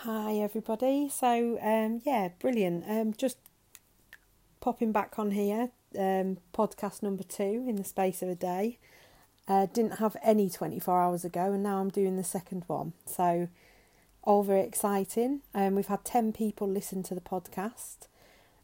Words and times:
Hi 0.00 0.34
everybody. 0.34 1.08
So 1.08 1.58
um, 1.62 2.02
yeah, 2.04 2.28
brilliant. 2.38 2.84
Um, 2.86 3.14
just 3.16 3.38
popping 4.60 4.92
back 4.92 5.18
on 5.18 5.30
here. 5.30 5.70
Um, 5.98 6.36
podcast 6.52 7.02
number 7.02 7.22
two 7.22 7.64
in 7.66 7.76
the 7.76 7.82
space 7.82 8.20
of 8.20 8.28
a 8.28 8.34
day. 8.34 8.78
Uh, 9.48 9.64
didn't 9.64 9.96
have 9.96 10.14
any 10.22 10.50
24 10.50 11.00
hours 11.00 11.24
ago, 11.24 11.54
and 11.54 11.62
now 11.62 11.80
I'm 11.80 11.88
doing 11.88 12.16
the 12.16 12.24
second 12.24 12.64
one. 12.66 12.92
So 13.06 13.48
all 14.22 14.42
very 14.42 14.60
exciting. 14.60 15.40
Um, 15.54 15.74
we've 15.74 15.86
had 15.86 16.04
10 16.04 16.34
people 16.34 16.68
listen 16.68 17.02
to 17.04 17.14
the 17.14 17.22
podcast, 17.22 18.08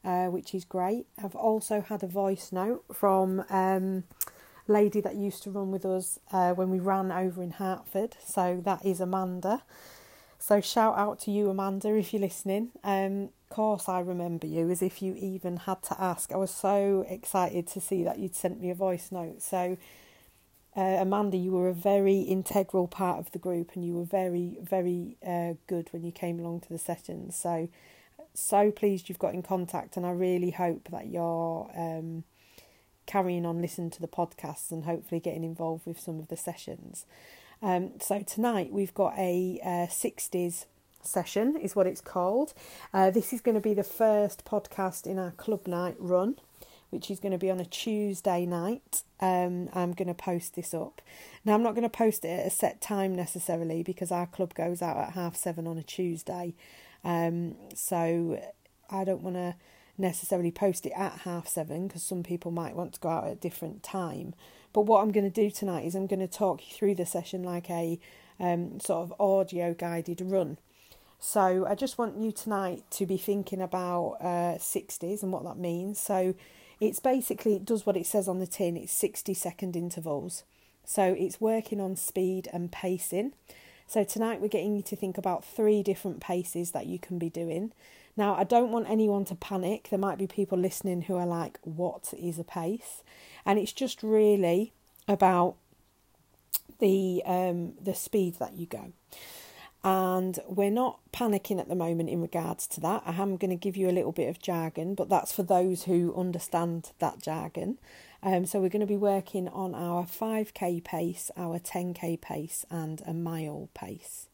uh, 0.05 0.27
which 0.27 0.55
is 0.55 0.67
great. 0.67 1.07
I've 1.21 1.35
also 1.35 1.81
had 1.81 2.03
a 2.03 2.09
voice 2.09 2.53
note 2.53 2.85
from 2.93 3.43
um, 3.49 4.05
lady 4.69 5.01
that 5.01 5.17
used 5.17 5.43
to 5.45 5.51
run 5.51 5.71
with 5.71 5.87
us 5.87 6.19
uh, 6.31 6.53
when 6.53 6.69
we 6.69 6.79
ran 6.79 7.11
over 7.11 7.43
in 7.43 7.53
Hartford. 7.53 8.19
So 8.23 8.61
that 8.67 8.85
is 8.85 9.01
Amanda. 9.01 9.63
So 10.43 10.61
shout 10.61 10.99
out 10.99 11.21
to 11.21 11.31
you, 11.31 11.51
Amanda, 11.51 11.95
if 11.95 12.13
you're 12.13 12.21
listening. 12.21 12.73
Um, 12.83 13.31
of 13.49 13.55
course, 13.55 13.89
I 13.89 14.01
remember 14.01 14.49
you 14.49 14.69
as 14.71 14.83
if 14.83 15.01
you 15.01 15.15
even 15.15 15.57
had 15.57 15.85
to 15.85 16.03
ask. 16.03 16.33
I 16.33 16.37
was 16.37 16.51
so 16.51 17.07
excited 17.09 17.69
to 17.69 17.81
see 17.81 18.03
that 18.03 18.19
you'd 18.19 18.35
sent 18.35 18.61
me 18.61 18.69
a 18.69 18.75
voice 18.75 19.13
note. 19.13 19.41
So, 19.41 19.79
uh, 20.77 20.81
Amanda, 20.81 21.37
you 21.37 21.53
were 21.53 21.69
a 21.69 21.73
very 21.73 22.23
integral 22.23 22.89
part 22.89 23.21
of 23.21 23.31
the 23.31 23.39
group, 23.39 23.71
and 23.77 23.85
you 23.85 23.95
were 23.95 24.05
very, 24.05 24.59
very 24.61 25.17
uh, 25.25 25.55
good 25.69 25.87
when 25.93 26.03
you 26.03 26.11
came 26.11 26.41
along 26.41 26.63
to 26.63 26.71
the 26.71 26.79
sessions. 26.79 27.37
So, 27.37 27.69
so 28.35 28.73
pleased 28.73 29.09
you've 29.09 29.21
got 29.21 29.35
in 29.35 29.45
contact, 29.45 29.97
and 29.97 30.05
I 30.05 30.11
really 30.11 30.51
hope 30.51 30.89
that 30.91 31.07
you're 31.07 31.71
um, 31.77 32.25
carrying 33.07 33.47
on 33.47 33.63
listening 33.63 33.91
to 33.91 34.01
the 34.01 34.09
podcasts 34.09 34.73
and 34.73 34.83
hopefully 34.87 35.21
getting 35.21 35.45
involved 35.45 35.87
with 35.87 36.01
some 36.01 36.19
of 36.19 36.27
the 36.27 36.37
sessions. 36.37 37.07
Um, 37.63 37.93
so 38.01 38.21
tonight 38.23 38.73
we've 38.73 38.93
got 38.93 39.15
a 39.17 39.61
uh, 39.65 39.87
60s 39.87 40.67
session, 41.01 41.57
is 41.57 41.77
what 41.77 41.87
it's 41.87 42.01
called. 42.01 42.53
Uh, 42.93 43.11
this 43.11 43.33
is 43.33 43.41
going 43.41 43.55
to 43.55 43.61
be 43.61 43.73
the 43.73 43.85
first 43.85 44.45
podcast 44.45 45.07
in 45.07 45.19
our 45.19 45.31
club 45.33 45.69
night 45.69 45.95
run, 45.99 46.37
which 46.91 47.09
is 47.09 47.21
going 47.21 47.33
to 47.33 47.39
be 47.39 47.51
on 47.51 47.61
a 47.61 47.65
Tuesday 47.65 48.45
night. 48.45 49.03
Um, 49.21 49.69
I'm 49.73 49.93
going 49.93 50.09
to 50.09 50.15
post 50.15 50.57
this 50.57 50.75
up. 50.75 51.01
Now, 51.45 51.55
I'm 51.55 51.63
not 51.63 51.75
going 51.75 51.85
to 51.85 51.89
post 51.89 52.25
it 52.25 52.41
at 52.41 52.47
a 52.47 52.51
set 52.51 52.81
time 52.81 53.15
necessarily 53.15 53.85
because 53.85 54.11
our 54.11 54.27
club 54.27 54.55
goes 54.55 54.83
out 54.83 54.97
at 54.97 55.13
half 55.13 55.37
seven 55.37 55.69
on 55.69 55.79
a 55.79 55.83
Tuesday. 55.85 56.55
Um, 57.05 57.55
so 57.75 58.41
I 58.91 59.05
don't 59.05 59.23
want 59.23 59.37
to 59.37 59.55
necessarily 59.99 60.51
post 60.51 60.85
it 60.85 60.93
at 60.97 61.21
half 61.21 61.47
seven 61.47 61.87
because 61.87 62.03
some 62.03 62.25
people 62.25 62.51
might 62.51 62.75
want 62.75 62.95
to 62.95 63.01
go 63.01 63.09
out 63.09 63.27
at 63.27 63.33
a 63.33 63.37
different 63.37 63.85
time. 63.85 64.35
But 64.73 64.83
what 64.83 65.03
I'm 65.03 65.13
going 65.13 65.31
to 65.31 65.31
do 65.31 65.51
tonight 65.51 65.85
is 65.85 65.95
I'm 65.95 66.07
going 66.07 66.21
to 66.21 66.27
talk 66.27 66.67
you 66.69 66.75
through 66.75 66.95
the 66.95 67.07
session 67.07 67.43
like 67.43 67.71
a 67.71 67.99
um, 68.41 68.81
sort 68.81 69.03
of 69.03 69.21
audio 69.21 69.75
guided 69.75 70.21
run. 70.23 70.59
So 71.19 71.67
I 71.69 71.75
just 71.75 71.99
want 71.99 72.19
you 72.19 72.33
tonight 72.33 72.83
to 72.93 73.07
be 73.07 73.17
thinking 73.17 73.61
about 73.61 74.17
uh, 74.21 74.59
60s 74.59 75.23
and 75.23 75.33
what 75.33 75.45
that 75.45 75.57
means. 75.57 76.01
So 76.01 76.35
it's 76.81 76.99
basically, 76.99 77.55
it 77.55 77.65
does 77.65 77.87
what 77.87 77.97
it 77.97 78.07
says 78.07 78.27
on 78.27 78.41
the 78.41 78.47
tin, 78.47 78.77
it's 78.77 78.93
60 78.93 79.35
second 79.35 79.77
intervals. 79.77 80.43
So 80.85 81.15
it's 81.17 81.41
working 81.41 81.81
on 81.81 81.95
speed 81.95 82.49
and 82.53 82.73
pacing. 82.73 83.35
So 83.87 84.03
tonight 84.03 84.41
we're 84.41 84.49
getting 84.49 84.75
you 84.75 84.83
to 84.83 84.97
think 84.97 85.17
about 85.17 85.45
three 85.45 85.83
different 85.83 86.21
paces 86.21 86.73
that 86.73 86.87
you 86.87 86.99
can 86.99 87.19
be 87.19 87.31
doing. 87.31 87.73
Now, 88.17 88.35
I 88.35 88.45
don't 88.45 88.71
want 88.71 88.91
anyone 88.91 89.25
to 89.27 89.35
panic. 89.35 89.89
There 89.91 89.99
might 89.99 90.19
be 90.19 90.27
people 90.27 90.59
listening 90.59 91.03
who 91.03 91.17
are 91.17 91.27
like, 91.27 91.59
what 91.63 92.13
is 92.19 92.39
a 92.39 92.45
pace? 92.45 93.03
And 93.47 93.59
it's 93.59 93.73
just 93.73 94.03
really 94.03 94.73
about 95.09 95.57
the 96.79 97.23
um, 97.25 97.75
the 97.81 97.95
speed 97.95 98.35
that 98.39 98.55
you 98.55 98.67
go. 98.67 98.93
And 99.85 100.39
we're 100.47 100.71
not 100.71 101.01
panicking 101.13 101.59
at 101.59 101.69
the 101.69 101.75
moment 101.75 102.09
in 102.09 102.23
regards 102.23 102.69
to 102.69 102.81
that. 102.81 103.03
I 103.05 103.15
am 103.21 103.37
going 103.37 103.51
to 103.51 103.57
give 103.57 103.77
you 103.77 103.89
a 103.89 103.91
little 103.91 104.13
bit 104.13 104.29
of 104.29 104.41
jargon, 104.41 104.95
but 104.95 105.09
that's 105.09 105.33
for 105.33 105.43
those 105.43 105.85
who 105.85 106.15
understand 106.17 106.93
that 107.01 107.21
jargon. 107.21 107.79
Um, 108.23 108.47
so 108.47 108.61
we're 108.61 108.69
going 108.69 108.81
to 108.81 108.87
be 108.87 108.97
working 108.97 109.49
on 109.49 109.75
our 109.75 110.05
5k 110.05 110.85
pace, 110.85 111.33
our 111.37 111.59
10k 111.59 112.21
pace, 112.21 112.65
and 112.71 113.03
a 113.05 113.13
mile 113.13 113.69
pace. 113.75 114.29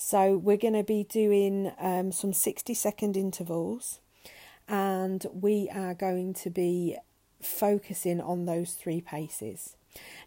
So 0.00 0.36
we're 0.36 0.56
going 0.56 0.74
to 0.74 0.84
be 0.84 1.02
doing 1.02 1.72
um, 1.80 2.12
some 2.12 2.32
60 2.32 2.72
second 2.72 3.16
intervals 3.16 3.98
and 4.68 5.26
we 5.32 5.68
are 5.74 5.92
going 5.92 6.34
to 6.34 6.50
be 6.50 6.96
focusing 7.42 8.20
on 8.20 8.44
those 8.44 8.74
three 8.74 9.00
paces. 9.00 9.74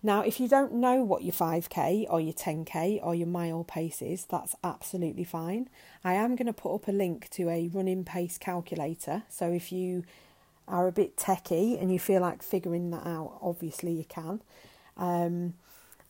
Now, 0.03 0.23
if 0.23 0.41
you 0.41 0.49
don't 0.49 0.73
know 0.73 1.03
what 1.03 1.23
your 1.23 1.31
5k 1.31 2.05
or 2.09 2.19
your 2.19 2.33
10k 2.33 2.99
or 3.01 3.15
your 3.15 3.27
mile 3.27 3.63
pace 3.63 4.01
is, 4.01 4.25
that's 4.25 4.55
absolutely 4.61 5.23
fine. 5.23 5.69
I 6.03 6.15
am 6.15 6.35
going 6.35 6.47
to 6.47 6.53
put 6.53 6.75
up 6.75 6.89
a 6.89 6.91
link 6.91 7.29
to 7.29 7.47
a 7.47 7.69
running 7.73 8.03
pace 8.03 8.37
calculator. 8.37 9.23
So 9.29 9.53
if 9.53 9.71
you 9.71 10.03
are 10.67 10.89
a 10.89 10.91
bit 10.91 11.15
techie 11.15 11.81
and 11.81 11.93
you 11.93 11.97
feel 11.97 12.19
like 12.19 12.43
figuring 12.43 12.91
that 12.91 13.07
out, 13.07 13.39
obviously 13.41 13.93
you 13.93 14.03
can. 14.03 14.41
Um, 14.97 15.53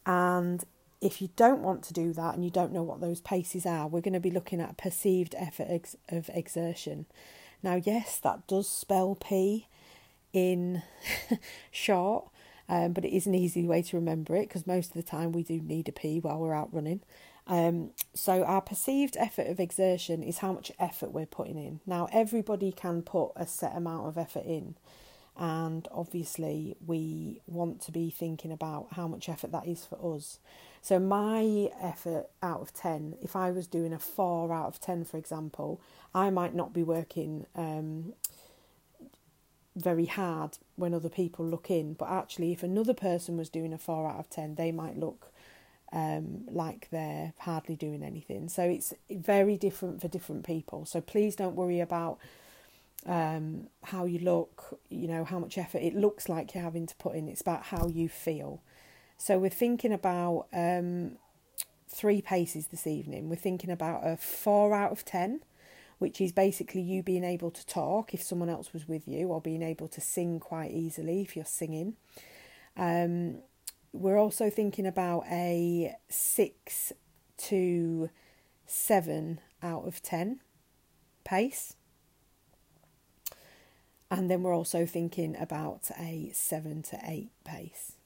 and 0.04 0.64
if 1.02 1.22
you 1.22 1.30
don't 1.36 1.62
want 1.62 1.84
to 1.84 1.94
do 1.94 2.14
that 2.14 2.36
and 2.36 2.46
you 2.46 2.52
don't 2.52 2.72
know 2.72 2.84
what 2.84 3.02
those 3.02 3.22
paces 3.22 3.66
are, 3.66 3.88
we're 3.88 4.02
going 4.02 4.14
to 4.14 4.20
be 4.20 4.32
looking 4.32 4.62
at 4.62 4.78
perceived 4.78 5.34
effort 5.38 5.68
ex- 5.68 5.96
of 6.10 6.30
exertion. 6.34 7.08
Now, 7.64 7.82
yes, 7.84 8.20
that 8.20 8.48
does 8.48 8.70
spell 8.70 9.16
P 9.16 9.68
in 10.32 10.84
short, 11.72 12.30
um, 12.70 12.94
but 12.94 13.04
it 13.04 13.16
is 13.16 13.26
an 13.26 13.34
easy 13.34 13.66
way 13.66 13.82
to 13.82 13.98
remember 13.98 14.36
it 14.36 14.48
because 14.48 14.68
most 14.68 14.90
of 14.90 14.94
the 14.94 15.04
time 15.04 15.32
we 15.32 15.44
do 15.44 15.60
need 15.60 15.90
a 15.90 15.92
P 15.92 16.20
while 16.20 16.40
we're 16.40 16.54
out 16.54 16.74
running. 16.74 17.02
Um, 17.48 17.92
so, 18.14 18.44
our 18.44 18.62
perceived 18.62 19.18
effort 19.18 19.48
of 19.48 19.60
exertion 19.60 20.22
is 20.22 20.38
how 20.38 20.54
much 20.54 20.72
effort 20.80 21.12
we're 21.12 21.26
putting 21.26 21.58
in. 21.58 21.80
Now, 21.88 22.08
everybody 22.12 22.72
can 22.72 23.02
put 23.02 23.32
a 23.36 23.48
set 23.48 23.76
amount 23.76 24.08
of 24.08 24.18
effort 24.18 24.46
in 24.46 24.76
and 25.38 25.88
obviously 25.92 26.76
we 26.86 27.42
want 27.48 27.82
to 27.82 27.92
be 27.92 28.10
thinking 28.10 28.52
about 28.52 28.88
how 28.92 29.08
much 29.08 29.30
effort 29.30 29.52
that 29.52 29.66
is 29.66 29.86
for 29.86 30.16
us. 30.16 30.40
So 30.82 31.00
my 31.00 31.70
effort 31.80 32.28
out 32.42 32.62
of 32.62 32.74
10, 32.74 33.16
if 33.22 33.36
I 33.36 33.52
was 33.52 33.68
doing 33.68 33.94
a 33.94 34.00
4 34.00 34.52
out 34.52 34.68
of 34.68 34.80
10 34.80 35.06
for 35.06 35.18
example, 35.18 35.80
I 36.14 36.30
might 36.32 36.56
not 36.56 36.74
be 36.74 36.84
working 36.84 37.46
um, 37.56 38.14
very 39.76 40.08
hard 40.08 40.58
when 40.76 40.94
other 40.94 41.10
people 41.10 41.46
look 41.46 41.70
in, 41.70 41.94
but 41.94 42.10
actually 42.10 42.52
if 42.52 42.64
another 42.64 42.96
person 42.96 43.38
was 43.38 43.50
doing 43.50 43.74
a 43.74 43.78
4 43.78 44.10
out 44.10 44.20
of 44.20 44.30
10, 44.30 44.56
they 44.56 44.72
might 44.72 44.98
look 44.98 45.32
um, 45.94 46.46
like 46.50 46.88
they're 46.90 47.34
hardly 47.40 47.76
doing 47.76 48.02
anything. 48.02 48.50
So 48.50 48.64
it's 48.64 48.94
very 49.10 49.58
different 49.58 50.02
for 50.02 50.08
different 50.08 50.46
people. 50.46 50.86
So 50.86 51.00
please 51.00 51.36
don't 51.36 51.56
worry 51.56 51.80
about 51.80 52.18
um, 53.06 53.68
how 53.84 54.06
you 54.06 54.20
look, 54.20 54.80
you 54.90 55.08
know, 55.08 55.26
how 55.26 55.40
much 55.40 55.58
effort 55.58 55.80
it 55.80 55.96
looks 55.96 56.30
like 56.30 56.54
you're 56.54 56.64
having 56.64 56.88
to 56.88 56.96
put 56.96 57.16
in. 57.16 57.28
It's 57.28 57.42
about 57.42 57.64
how 57.64 57.88
you 57.88 58.10
feel. 58.10 58.62
So 59.24 59.38
we're 59.38 59.52
thinking 59.52 59.94
about 59.94 60.48
um, 60.52 61.12
three 61.88 62.24
paces 62.24 62.70
this 62.70 62.88
evening. 62.88 63.30
We're 63.30 63.36
thinking 63.36 63.70
about 63.70 64.02
a 64.04 64.18
four 64.18 64.74
out 64.74 64.92
of 64.92 65.06
ten, 65.06 65.42
which 66.00 66.20
is 66.20 66.32
basically 66.32 66.82
you 66.82 67.04
being 67.04 67.24
able 67.24 67.52
to 67.52 67.64
talk 67.68 68.16
if 68.16 68.24
someone 68.24 68.50
else 68.50 68.74
was 68.74 68.88
with 68.88 69.08
you, 69.08 69.28
or 69.28 69.40
being 69.40 69.62
able 69.62 69.88
to 69.90 70.02
sing 70.02 70.40
quite 70.40 70.72
easily 70.72 71.22
if 71.22 71.36
you're 71.36 71.46
singing. 71.46 71.98
Um, 72.76 73.44
we're 73.94 74.18
also 74.18 74.50
thinking 74.50 74.88
about 74.88 75.26
a 75.30 75.96
six 76.10 76.92
to 77.50 78.10
seven 78.66 79.40
out 79.62 79.86
of 79.86 80.02
ten 80.02 80.40
pace. 81.24 81.76
And 84.10 84.32
then 84.32 84.42
we're 84.42 84.56
also 84.56 84.88
thinking 84.88 85.36
about 85.40 85.92
a 86.00 86.32
seven 86.34 86.82
to 86.82 87.00
eight 87.06 87.30
pace. 87.46 87.98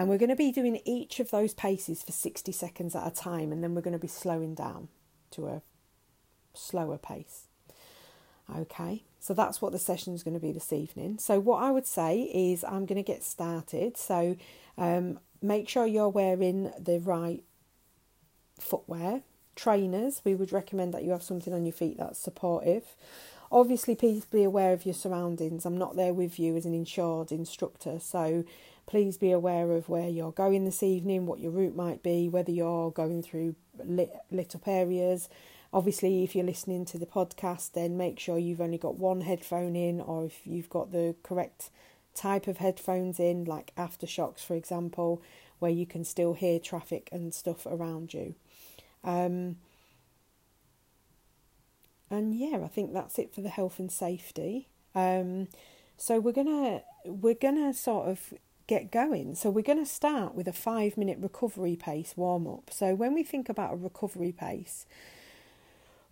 And 0.00 0.08
we're 0.08 0.16
going 0.16 0.30
to 0.30 0.34
be 0.34 0.50
doing 0.50 0.80
each 0.86 1.20
of 1.20 1.30
those 1.30 1.52
paces 1.52 2.02
for 2.02 2.10
60 2.10 2.52
seconds 2.52 2.96
at 2.96 3.06
a 3.06 3.10
time, 3.10 3.52
and 3.52 3.62
then 3.62 3.74
we're 3.74 3.82
going 3.82 3.92
to 3.92 3.98
be 3.98 4.08
slowing 4.08 4.54
down 4.54 4.88
to 5.32 5.46
a 5.46 5.60
slower 6.54 6.96
pace. 6.96 7.48
Okay, 8.56 9.02
so 9.18 9.34
that's 9.34 9.60
what 9.60 9.72
the 9.72 9.78
session 9.78 10.14
is 10.14 10.22
going 10.22 10.32
to 10.32 10.40
be 10.40 10.52
this 10.52 10.72
evening. 10.72 11.18
So, 11.18 11.38
what 11.38 11.62
I 11.62 11.70
would 11.70 11.86
say 11.86 12.22
is, 12.32 12.64
I'm 12.64 12.86
going 12.86 12.96
to 12.96 13.02
get 13.02 13.22
started. 13.22 13.98
So, 13.98 14.38
um, 14.78 15.20
make 15.42 15.68
sure 15.68 15.84
you're 15.84 16.08
wearing 16.08 16.72
the 16.78 16.98
right 16.98 17.44
footwear. 18.58 19.20
Trainers, 19.54 20.22
we 20.24 20.34
would 20.34 20.50
recommend 20.50 20.94
that 20.94 21.04
you 21.04 21.10
have 21.10 21.22
something 21.22 21.52
on 21.52 21.66
your 21.66 21.74
feet 21.74 21.98
that's 21.98 22.18
supportive. 22.18 22.96
Obviously, 23.52 23.94
please 23.94 24.24
be 24.24 24.44
aware 24.44 24.72
of 24.72 24.86
your 24.86 24.94
surroundings. 24.94 25.66
I'm 25.66 25.76
not 25.76 25.96
there 25.96 26.14
with 26.14 26.38
you 26.38 26.56
as 26.56 26.64
an 26.64 26.72
insured 26.72 27.30
instructor, 27.30 27.98
so 28.00 28.44
please 28.90 29.16
be 29.16 29.30
aware 29.30 29.70
of 29.70 29.88
where 29.88 30.08
you're 30.08 30.32
going 30.32 30.64
this 30.64 30.82
evening, 30.82 31.24
what 31.24 31.38
your 31.38 31.52
route 31.52 31.76
might 31.76 32.02
be, 32.02 32.28
whether 32.28 32.50
you're 32.50 32.90
going 32.90 33.22
through 33.22 33.54
lit, 33.84 34.12
lit 34.32 34.52
up 34.56 34.66
areas. 34.66 35.28
Obviously, 35.72 36.24
if 36.24 36.34
you're 36.34 36.44
listening 36.44 36.84
to 36.84 36.98
the 36.98 37.06
podcast, 37.06 37.70
then 37.74 37.96
make 37.96 38.18
sure 38.18 38.36
you've 38.36 38.60
only 38.60 38.78
got 38.78 38.98
one 38.98 39.20
headphone 39.20 39.76
in, 39.76 40.00
or 40.00 40.24
if 40.24 40.40
you've 40.44 40.68
got 40.68 40.90
the 40.90 41.14
correct 41.22 41.70
type 42.16 42.48
of 42.48 42.56
headphones 42.56 43.20
in, 43.20 43.44
like 43.44 43.72
AfterShokz, 43.76 44.40
for 44.40 44.56
example, 44.56 45.22
where 45.60 45.70
you 45.70 45.86
can 45.86 46.04
still 46.04 46.34
hear 46.34 46.58
traffic 46.58 47.08
and 47.12 47.32
stuff 47.32 47.66
around 47.66 48.12
you. 48.12 48.34
Um, 49.04 49.58
and 52.10 52.34
yeah, 52.34 52.58
I 52.64 52.68
think 52.68 52.92
that's 52.92 53.20
it 53.20 53.32
for 53.32 53.40
the 53.40 53.50
health 53.50 53.78
and 53.78 53.92
safety. 53.92 54.66
Um, 54.96 55.46
so 55.96 56.18
we're 56.18 56.32
gonna 56.32 56.82
we're 57.04 57.34
gonna 57.34 57.72
sort 57.72 58.08
of 58.08 58.34
get 58.70 58.92
going. 58.92 59.34
So 59.34 59.50
we're 59.50 59.62
gonna 59.62 59.84
start 59.84 60.36
with 60.36 60.46
a 60.46 60.52
five 60.52 60.96
minute 60.96 61.18
recovery 61.20 61.74
pace 61.74 62.14
warm 62.16 62.46
up. 62.46 62.70
So 62.70 62.94
when 62.94 63.14
we 63.14 63.24
think 63.24 63.48
about 63.48 63.74
a 63.74 63.76
recovery 63.76 64.30
pace, 64.32 64.86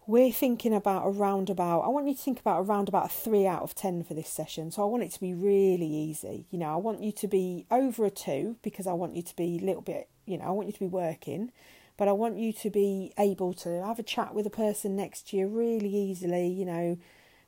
we're 0.08 0.32
thinking 0.32 0.74
about 0.74 1.04
around 1.06 1.48
about 1.50 1.82
I 1.82 1.88
want 1.88 2.08
you 2.08 2.14
to 2.14 2.20
think 2.20 2.40
about 2.40 2.68
a 2.68 3.08
three 3.08 3.46
out 3.46 3.62
of 3.62 3.76
ten 3.76 4.02
for 4.02 4.14
this 4.14 4.28
session. 4.28 4.72
So 4.72 4.82
I 4.82 4.86
want 4.86 5.04
it 5.04 5.12
to 5.12 5.20
be 5.20 5.34
really 5.34 5.86
easy. 5.86 6.46
You 6.50 6.58
know, 6.58 6.72
I 6.72 6.76
want 6.76 7.00
you 7.00 7.12
to 7.12 7.28
be 7.28 7.64
over 7.70 8.04
a 8.04 8.10
two 8.10 8.56
because 8.62 8.88
I 8.88 8.92
want 8.92 9.14
you 9.14 9.22
to 9.22 9.36
be 9.36 9.58
a 9.62 9.64
little 9.64 9.82
bit, 9.82 10.08
you 10.26 10.36
know, 10.36 10.44
I 10.44 10.50
want 10.50 10.66
you 10.66 10.72
to 10.72 10.80
be 10.80 10.86
working 10.86 11.52
but 11.98 12.06
I 12.06 12.12
want 12.12 12.38
you 12.38 12.52
to 12.52 12.70
be 12.70 13.12
able 13.18 13.52
to 13.54 13.84
have 13.84 13.98
a 13.98 14.04
chat 14.04 14.32
with 14.32 14.46
a 14.46 14.50
person 14.50 14.94
next 14.94 15.30
to 15.30 15.36
you 15.36 15.48
really 15.48 15.92
easily, 15.92 16.46
you 16.46 16.64
know, 16.64 16.96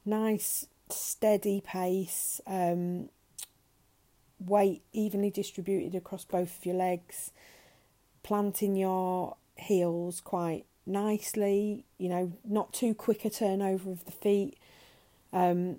nice, 0.05 0.67
steady 0.89 1.61
pace, 1.61 2.41
um, 2.49 3.11
weight 4.41 4.83
evenly 4.93 5.31
distributed 5.31 5.95
across 5.95 6.25
both 6.25 6.59
of 6.59 6.67
your 6.67 6.77
legs, 6.77 7.31
planting 8.23 8.77
your 8.77 9.37
heels 9.57 10.21
quite 10.21 10.65
nicely, 10.87 11.85
you 11.99 12.09
know, 12.09 12.33
not 12.45 12.73
too 12.73 12.95
quick 12.95 13.25
a 13.25 13.31
turnover 13.31 13.91
of 13.91 14.05
the 14.05 14.13
feet. 14.13 14.59
Um, 15.33 15.77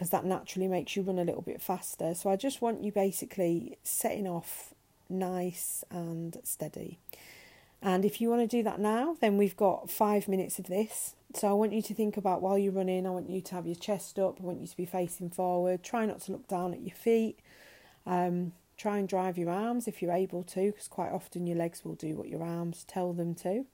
because 0.00 0.10
that 0.10 0.24
naturally 0.24 0.66
makes 0.66 0.96
you 0.96 1.02
run 1.02 1.18
a 1.18 1.24
little 1.24 1.42
bit 1.42 1.60
faster. 1.60 2.14
So 2.14 2.30
I 2.30 2.36
just 2.36 2.62
want 2.62 2.82
you 2.82 2.90
basically 2.90 3.76
setting 3.82 4.26
off 4.26 4.72
nice 5.10 5.84
and 5.90 6.38
steady. 6.42 6.98
And 7.82 8.02
if 8.06 8.18
you 8.18 8.30
want 8.30 8.40
to 8.40 8.56
do 8.56 8.62
that 8.62 8.80
now, 8.80 9.16
then 9.20 9.36
we've 9.36 9.58
got 9.58 9.90
five 9.90 10.26
minutes 10.26 10.58
of 10.58 10.68
this. 10.68 11.16
So 11.34 11.48
I 11.48 11.52
want 11.52 11.74
you 11.74 11.82
to 11.82 11.92
think 11.92 12.16
about 12.16 12.40
while 12.40 12.56
you're 12.56 12.72
running, 12.72 13.06
I 13.06 13.10
want 13.10 13.28
you 13.28 13.42
to 13.42 13.54
have 13.54 13.66
your 13.66 13.76
chest 13.76 14.18
up, 14.18 14.38
I 14.40 14.44
want 14.44 14.62
you 14.62 14.66
to 14.68 14.76
be 14.76 14.86
facing 14.86 15.28
forward. 15.28 15.82
Try 15.82 16.06
not 16.06 16.20
to 16.22 16.32
look 16.32 16.48
down 16.48 16.72
at 16.72 16.80
your 16.80 16.96
feet. 16.96 17.38
Um, 18.06 18.52
try 18.76 18.98
and 18.98 19.08
drive 19.08 19.36
your 19.36 19.50
arms 19.50 19.86
if 19.86 20.00
you're 20.00 20.12
able 20.12 20.42
to, 20.42 20.66
because 20.72 20.88
quite 20.88 21.12
often 21.12 21.46
your 21.46 21.56
legs 21.56 21.84
will 21.84 21.94
do 21.94 22.16
what 22.16 22.28
your 22.28 22.42
arms 22.42 22.84
tell 22.88 23.12
them 23.12 23.34
to. 23.34 23.66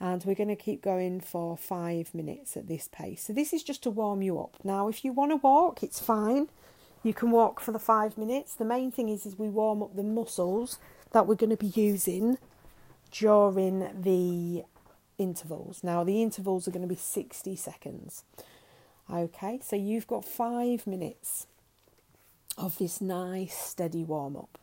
And 0.00 0.24
we're 0.24 0.36
going 0.36 0.48
to 0.48 0.56
keep 0.56 0.80
going 0.80 1.20
for 1.20 1.56
five 1.56 2.14
minutes 2.14 2.56
at 2.56 2.68
this 2.68 2.88
pace. 2.92 3.24
So 3.24 3.32
this 3.32 3.52
is 3.52 3.64
just 3.64 3.82
to 3.82 3.90
warm 3.90 4.22
you 4.22 4.38
up. 4.38 4.56
Now, 4.62 4.86
if 4.88 5.04
you 5.04 5.12
want 5.12 5.32
to 5.32 5.36
walk, 5.36 5.82
it's 5.82 5.98
fine. 5.98 6.48
You 7.02 7.12
can 7.12 7.32
walk 7.32 7.58
for 7.58 7.72
the 7.72 7.80
five 7.80 8.16
minutes. 8.16 8.54
The 8.54 8.64
main 8.64 8.92
thing 8.92 9.08
is, 9.08 9.26
is 9.26 9.38
we 9.38 9.48
warm 9.48 9.82
up 9.82 9.96
the 9.96 10.04
muscles 10.04 10.78
that 11.12 11.26
we're 11.26 11.34
going 11.34 11.50
to 11.50 11.56
be 11.56 11.66
using 11.66 12.38
during 13.10 14.02
the 14.02 14.64
intervals. 15.18 15.82
Now, 15.82 16.04
the 16.04 16.22
intervals 16.22 16.68
are 16.68 16.70
going 16.70 16.82
to 16.82 16.88
be 16.88 16.94
60 16.94 17.56
seconds. 17.56 18.24
Okay, 19.12 19.58
so 19.62 19.74
you've 19.74 20.06
got 20.06 20.24
five 20.24 20.86
minutes 20.86 21.46
of 22.58 22.78
this 22.78 23.00
nice 23.00 23.56
steady 23.56 24.04
warm 24.04 24.36
up. 24.36 24.58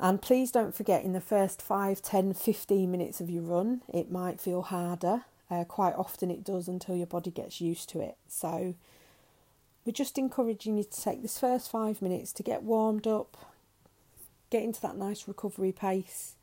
And 0.00 0.22
please 0.22 0.50
don't 0.50 0.74
forget, 0.74 1.04
in 1.04 1.12
the 1.12 1.20
first 1.20 1.60
5, 1.60 2.00
10, 2.00 2.34
15 2.34 2.90
minutes 2.90 3.20
of 3.20 3.28
your 3.28 3.42
run, 3.42 3.82
it 3.92 4.10
might 4.10 4.40
feel 4.40 4.62
harder. 4.62 5.24
Uh, 5.50 5.64
quite 5.64 5.94
often 5.94 6.30
it 6.30 6.44
does 6.44 6.68
until 6.68 6.96
your 6.96 7.06
body 7.06 7.30
gets 7.30 7.60
used 7.60 7.88
to 7.90 8.00
it. 8.00 8.16
So, 8.28 8.74
we're 9.84 9.92
just 9.92 10.18
encouraging 10.18 10.76
you 10.76 10.84
to 10.84 11.02
take 11.02 11.22
this 11.22 11.38
first 11.38 11.70
five 11.70 12.02
minutes 12.02 12.32
to 12.34 12.42
get 12.42 12.62
warmed 12.62 13.06
up, 13.06 13.36
get 14.50 14.62
into 14.62 14.80
that 14.82 14.96
nice 14.96 15.26
recovery 15.26 15.72
pace, 15.72 16.36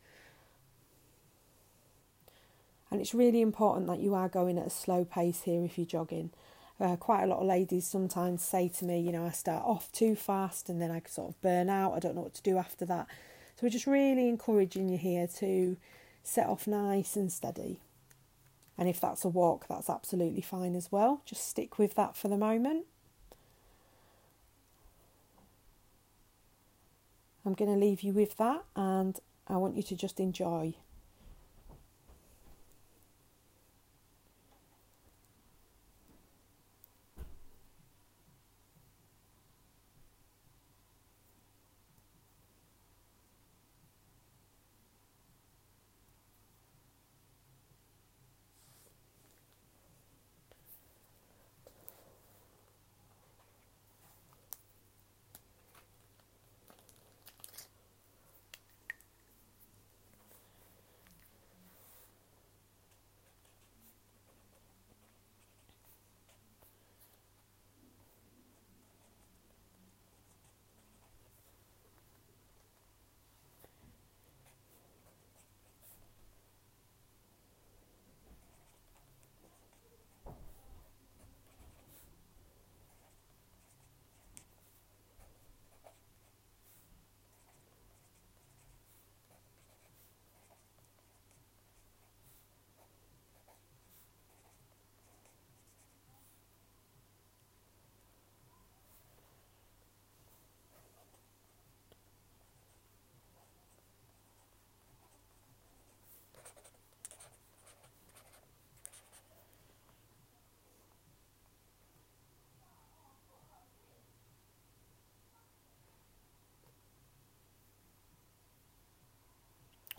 and 2.89 2.99
it's 3.01 3.13
really 3.13 3.41
important 3.41 3.87
that 3.87 3.99
you 3.99 4.15
are 4.15 4.29
going 4.29 4.57
at 4.57 4.67
a 4.67 4.71
slow 4.71 5.05
pace 5.05 5.41
here 5.41 5.63
if 5.63 5.77
you're 5.77 5.85
jogging. 5.85 6.31
Uh, 6.79 6.97
quite 6.97 7.23
a 7.23 7.27
lot 7.27 7.39
of 7.39 7.47
ladies 7.47 7.87
sometimes 7.87 8.43
say 8.43 8.67
to 8.67 8.83
me, 8.83 8.99
you 8.99 9.11
know, 9.11 9.25
I 9.25 9.31
start 9.31 9.63
off 9.63 9.91
too 9.93 10.15
fast 10.15 10.67
and 10.67 10.81
then 10.81 10.91
I 10.91 11.01
sort 11.07 11.29
of 11.29 11.41
burn 11.41 11.69
out. 11.69 11.93
I 11.93 11.99
don't 11.99 12.15
know 12.15 12.21
what 12.21 12.33
to 12.33 12.41
do 12.41 12.57
after 12.57 12.85
that. 12.85 13.07
So 13.55 13.61
we're 13.63 13.69
just 13.69 13.87
really 13.87 14.27
encouraging 14.27 14.89
you 14.89 14.97
here 14.97 15.27
to 15.39 15.77
set 16.23 16.47
off 16.47 16.67
nice 16.67 17.15
and 17.15 17.31
steady. 17.31 17.79
And 18.77 18.89
if 18.89 18.99
that's 18.99 19.23
a 19.23 19.29
walk, 19.29 19.67
that's 19.69 19.89
absolutely 19.89 20.41
fine 20.41 20.75
as 20.75 20.91
well. 20.91 21.21
Just 21.25 21.47
stick 21.47 21.79
with 21.79 21.95
that 21.95 22.17
for 22.17 22.27
the 22.27 22.35
moment. 22.35 22.85
I'm 27.45 27.53
going 27.53 27.71
to 27.71 27.79
leave 27.79 28.01
you 28.01 28.11
with 28.11 28.35
that 28.37 28.63
and 28.75 29.17
I 29.47 29.55
want 29.57 29.77
you 29.77 29.83
to 29.83 29.95
just 29.95 30.19
enjoy. 30.19 30.73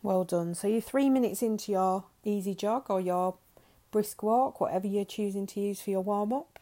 Well 0.06 0.22
done. 0.22 0.54
So 0.54 0.68
you're 0.68 0.80
three 0.80 1.10
minutes 1.10 1.42
into 1.42 1.72
your 1.72 2.04
easy 2.22 2.54
jog 2.54 2.88
or 2.90 3.00
your 3.00 3.34
brisk 3.90 4.22
walk, 4.22 4.60
whatever 4.60 4.86
you're 4.86 5.04
choosing 5.04 5.48
to 5.48 5.60
use 5.60 5.80
for 5.80 5.90
your 5.90 6.00
warm 6.00 6.32
up. 6.32 6.60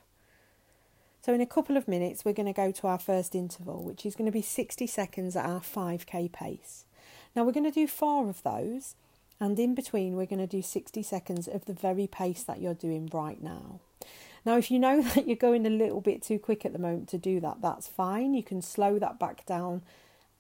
So 1.20 1.34
in 1.34 1.42
a 1.42 1.46
couple 1.46 1.76
of 1.76 1.86
minutes, 1.86 2.24
we're 2.24 2.32
going 2.32 2.46
to 2.46 2.54
go 2.54 2.70
to 2.70 2.86
our 2.86 2.98
first 2.98 3.34
interval, 3.34 3.84
which 3.84 4.06
is 4.06 4.16
going 4.16 4.24
to 4.24 4.32
be 4.32 4.40
60 4.40 4.86
seconds 4.86 5.36
at 5.36 5.44
our 5.44 5.60
5k 5.60 6.32
pace. 6.32 6.86
Now 7.36 7.44
we're 7.44 7.52
going 7.52 7.70
to 7.70 7.70
do 7.70 7.86
four 7.86 8.30
of 8.30 8.42
those, 8.44 8.94
and 9.38 9.58
in 9.58 9.74
between, 9.74 10.16
we're 10.16 10.24
going 10.24 10.38
to 10.38 10.46
do 10.46 10.62
60 10.62 11.02
seconds 11.02 11.46
of 11.46 11.66
the 11.66 11.74
very 11.74 12.06
pace 12.06 12.42
that 12.44 12.62
you're 12.62 12.72
doing 12.72 13.10
right 13.12 13.42
now. 13.42 13.78
Now, 14.46 14.56
if 14.56 14.70
you 14.70 14.78
know 14.78 15.02
that 15.14 15.26
you're 15.26 15.36
going 15.36 15.66
a 15.66 15.70
little 15.70 16.00
bit 16.00 16.22
too 16.22 16.38
quick 16.38 16.64
at 16.64 16.72
the 16.72 16.78
moment 16.78 17.10
to 17.10 17.18
do 17.18 17.40
that, 17.40 17.60
that's 17.60 17.88
fine. 17.88 18.32
You 18.32 18.42
can 18.42 18.62
slow 18.62 18.98
that 19.00 19.18
back 19.18 19.44
down, 19.44 19.82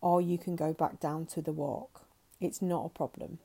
or 0.00 0.22
you 0.22 0.38
can 0.38 0.56
go 0.56 0.72
back 0.72 1.00
down 1.00 1.26
to 1.26 1.42
the 1.42 1.52
walk. 1.52 2.03
It's 2.40 2.62
not 2.62 2.86
a 2.86 2.88
problem. 2.88 3.38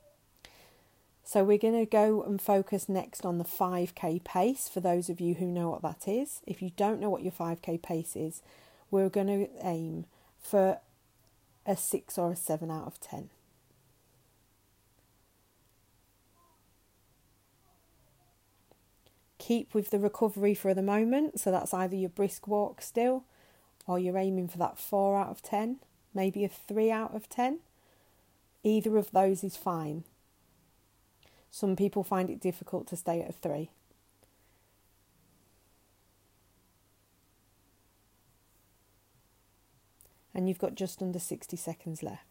So 1.23 1.43
we're 1.43 1.59
going 1.59 1.79
to 1.79 1.85
go 1.85 2.23
and 2.23 2.41
focus 2.41 2.89
next 2.89 3.23
on 3.23 3.37
the 3.37 3.43
5k 3.43 4.23
pace 4.23 4.67
for 4.67 4.79
those 4.79 5.09
of 5.09 5.21
you 5.21 5.35
who 5.35 5.45
know 5.45 5.69
what 5.69 5.83
that 5.83 6.07
is. 6.07 6.41
If 6.47 6.61
you 6.61 6.71
don't 6.75 6.99
know 6.99 7.09
what 7.11 7.21
your 7.21 7.31
5k 7.31 7.83
pace 7.83 8.15
is, 8.15 8.41
we're 8.89 9.09
going 9.09 9.27
to 9.27 9.47
aim 9.61 10.05
for 10.41 10.79
a 11.67 11.77
6 11.77 12.17
or 12.17 12.31
a 12.31 12.35
7 12.35 12.71
out 12.71 12.87
of 12.87 12.99
10. 12.99 13.29
Keep 19.37 19.75
with 19.75 19.91
the 19.91 19.99
recovery 19.99 20.55
for 20.55 20.73
the 20.73 20.81
moment, 20.81 21.39
so 21.39 21.51
that's 21.51 21.75
either 21.75 21.95
your 21.95 22.09
brisk 22.09 22.47
walk 22.47 22.81
still 22.81 23.23
or 23.85 23.99
you're 23.99 24.17
aiming 24.17 24.47
for 24.47 24.57
that 24.57 24.79
4 24.79 25.17
out 25.17 25.29
of 25.29 25.43
10, 25.43 25.77
maybe 26.13 26.43
a 26.43 26.49
3 26.49 26.91
out 26.91 27.15
of 27.15 27.29
10. 27.29 27.59
Either 28.63 28.97
of 28.97 29.11
those 29.11 29.43
is 29.43 29.55
fine. 29.55 30.03
Some 31.51 31.75
people 31.75 32.03
find 32.03 32.29
it 32.29 32.41
difficult 32.41 32.87
to 32.87 32.95
stay 32.95 33.21
at 33.21 33.29
a 33.29 33.33
three. 33.33 33.69
And 40.33 40.47
you've 40.47 40.59
got 40.59 40.75
just 40.75 41.01
under 41.01 41.19
60 41.19 41.57
seconds 41.57 42.03
left. 42.03 42.28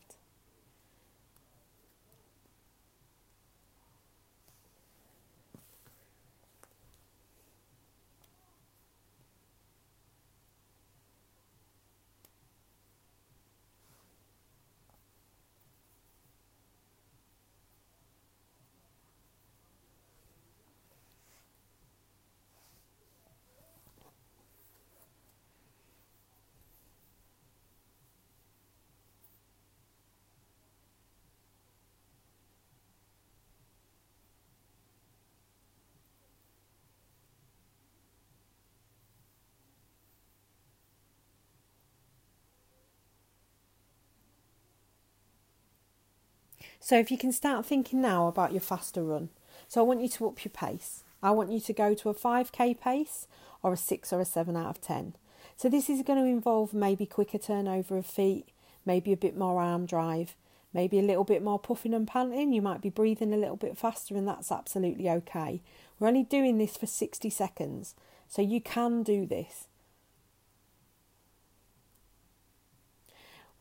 So 46.81 46.99
if 46.99 47.11
you 47.11 47.19
can 47.19 47.33
start 47.33 47.67
thinking 47.67 48.01
now 48.01 48.29
about 48.29 48.53
your 48.53 48.61
faster 48.61 49.03
run. 49.03 49.31
So 49.69 49.81
I 49.81 49.85
want 49.85 50.01
you 50.01 50.09
to 50.09 50.29
up 50.29 50.45
your 50.45 50.51
pace. 50.51 51.03
I 51.23 51.31
want 51.33 51.51
you 51.51 51.61
to 51.61 51.73
go 51.73 51.95
to 51.95 52.09
a 52.09 52.15
5k 52.15 52.81
pace 52.81 53.27
or 53.63 53.73
a 53.73 53.77
6 53.77 54.13
or 54.13 54.21
a 54.21 54.25
7 54.25 54.57
out 54.57 54.71
of 54.71 54.81
10. 54.81 55.15
So 55.57 55.69
this 55.69 55.91
is 55.91 56.03
going 56.03 56.19
to 56.19 56.29
involve 56.29 56.73
maybe 56.73 57.05
quicker 57.05 57.39
turnover 57.39 57.99
of 57.99 58.07
feet, 58.07 58.49
maybe 58.87 59.13
a 59.13 59.17
bit 59.17 59.37
more 59.37 59.61
arm 59.61 59.87
drive, 59.87 60.37
maybe 60.73 60.99
a 60.99 61.03
little 61.03 61.25
bit 61.25 61.43
more 61.43 61.59
puffing 61.59 61.95
and 61.95 62.07
panting. 62.07 62.53
You 62.53 62.63
might 62.63 62.81
be 62.81 62.91
breathing 62.91 63.35
a 63.35 63.39
little 63.39 63.57
bit 63.57 63.77
faster, 63.77 64.17
and 64.17 64.29
that's 64.29 64.53
absolutely 64.53 65.11
okay. 65.11 65.61
We're 65.99 66.09
only 66.09 66.23
doing 66.23 66.59
this 66.59 66.77
for 66.77 66.87
60 66.87 67.29
seconds, 67.31 67.95
so 68.29 68.43
you 68.43 68.61
can 68.61 69.03
do 69.03 69.27
this. 69.27 69.68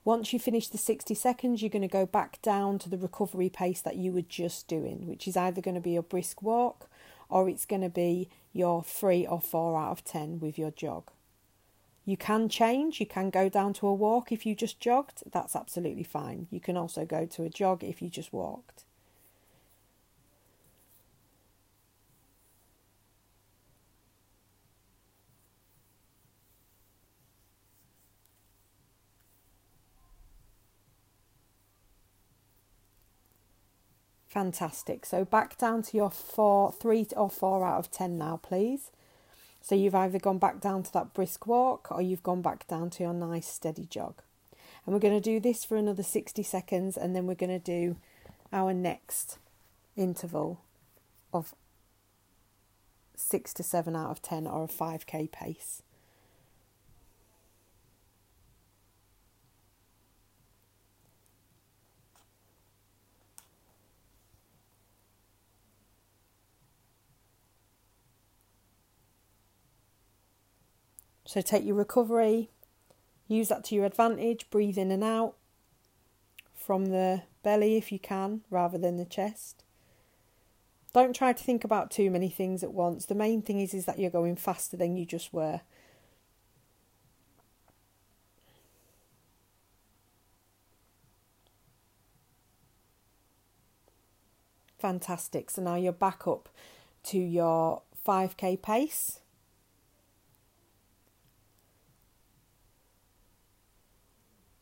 Once 0.08 0.32
you 0.32 0.40
finish 0.40 0.70
the 0.70 0.78
60 0.78 1.14
seconds, 1.14 1.62
you're 1.62 1.70
going 1.70 1.82
to 1.82 1.88
go 1.90 2.06
back 2.06 2.42
down 2.42 2.80
to 2.80 2.88
the 2.88 2.98
recovery 2.98 3.50
pace 3.50 3.82
that 3.82 3.98
you 3.98 4.14
were 4.14 4.22
just 4.22 4.66
doing, 4.66 5.06
which 5.06 5.28
is 5.28 5.36
either 5.36 5.60
going 5.60 5.76
to 5.76 5.82
be 5.82 5.98
a 5.98 6.02
brisk 6.02 6.42
walk 6.42 6.90
or 7.28 7.50
it's 7.50 7.66
going 7.66 7.82
to 7.82 7.90
be 7.90 8.30
your 8.54 8.82
three 8.82 9.28
or 9.28 9.42
four 9.42 9.78
out 9.78 9.92
of 9.92 10.06
10 10.06 10.40
with 10.40 10.58
your 10.58 10.72
jog. 10.72 11.12
You 12.06 12.16
can 12.16 12.48
change, 12.48 13.02
you 13.02 13.06
can 13.06 13.30
go 13.30 13.50
down 13.50 13.74
to 13.74 13.88
a 13.88 13.94
walk 13.94 14.32
if 14.32 14.46
you 14.46 14.56
just 14.56 14.80
jogged, 14.80 15.24
that's 15.30 15.58
absolutely 15.58 16.04
fine. 16.04 16.48
You 16.52 16.62
can 16.62 16.78
also 16.78 17.04
go 17.04 17.26
to 17.26 17.44
a 17.44 17.50
jog 17.50 17.84
if 17.84 18.02
you 18.02 18.10
just 18.10 18.32
walked. 18.32 18.86
Fantastic. 34.38 35.03
So 35.03 35.25
back 35.25 35.58
down 35.58 35.82
to 35.82 35.98
your 35.98 36.12
four, 36.12 36.72
three 36.72 37.08
or 37.15 37.27
four 37.27 37.65
out 37.65 37.79
of 37.79 37.89
ten 37.89 38.20
now, 38.20 38.39
please. 38.44 38.91
So 39.63 39.74
you've 39.74 39.96
either 39.96 40.20
gone 40.20 40.38
back 40.38 40.62
down 40.62 40.84
to 40.84 40.94
that 40.94 41.15
brisk 41.15 41.48
walk 41.48 41.88
or 41.89 42.03
you've 42.03 42.22
gone 42.22 42.44
back 42.44 42.67
down 42.67 42.91
to 42.91 43.03
your 43.03 43.15
nice 43.15 43.48
steady 43.48 43.88
jog. 43.89 44.22
And 44.86 44.94
we're 44.94 45.00
going 45.00 45.20
to 45.20 45.29
do 45.29 45.39
this 45.39 45.65
for 45.65 45.75
another 45.75 46.03
60 46.03 46.44
seconds 46.44 46.98
and 46.98 47.15
then 47.15 47.25
we're 47.25 47.34
going 47.34 47.50
to 47.50 47.58
do 47.58 47.96
our 48.53 48.75
next 48.75 49.39
interval 49.96 50.62
of 51.34 51.56
6 53.15 53.53
to 53.56 53.63
7 53.63 53.96
out 53.96 54.12
of 54.12 54.22
10 54.22 54.46
or 54.46 54.65
a 54.65 54.67
5k 54.67 55.32
pace. 55.32 55.82
So 71.27 71.41
take 71.41 71.65
your 71.65 71.75
recovery, 71.75 72.50
use 73.27 73.50
that 73.50 73.65
to 73.65 73.75
your 73.75 73.84
advantage, 73.84 74.50
breathe 74.50 74.77
in 74.77 74.91
and 74.91 75.03
out 75.03 75.36
from 76.55 76.86
the 76.86 77.24
belly 77.43 77.75
if 77.75 77.91
you 77.91 78.00
can, 78.00 78.41
rather 78.50 78.77
than 78.77 78.96
the 78.96 79.03
chest. 79.03 79.65
Don't 80.93 81.13
try 81.13 81.34
to 81.34 81.43
think 81.43 81.65
about 81.65 81.91
too 81.91 82.10
many 82.10 82.29
things 82.29 82.63
at 82.63 82.72
once. 82.72 83.05
The 83.05 83.13
main 83.13 83.41
thing 83.41 83.60
is, 83.60 83.74
is 83.74 83.84
that 83.86 84.00
you're 84.00 84.10
going 84.10 84.38
faster 84.38 84.77
than 84.77 84.96
you 84.96 85.05
just 85.05 85.34
were. 85.34 85.60
Fantastic. 94.79 95.50
So 95.50 95.62
now 95.62 95.75
you're 95.75 95.91
back 95.91 96.25
up 96.25 96.48
to 97.03 97.17
your 97.17 97.81
5k 98.07 98.62
pace. 98.62 99.19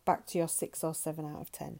Back 0.05 0.25
to 0.27 0.37
your 0.37 0.47
six 0.47 0.83
or 0.83 0.93
seven 0.93 1.25
out 1.25 1.41
of 1.41 1.51
ten. 1.51 1.79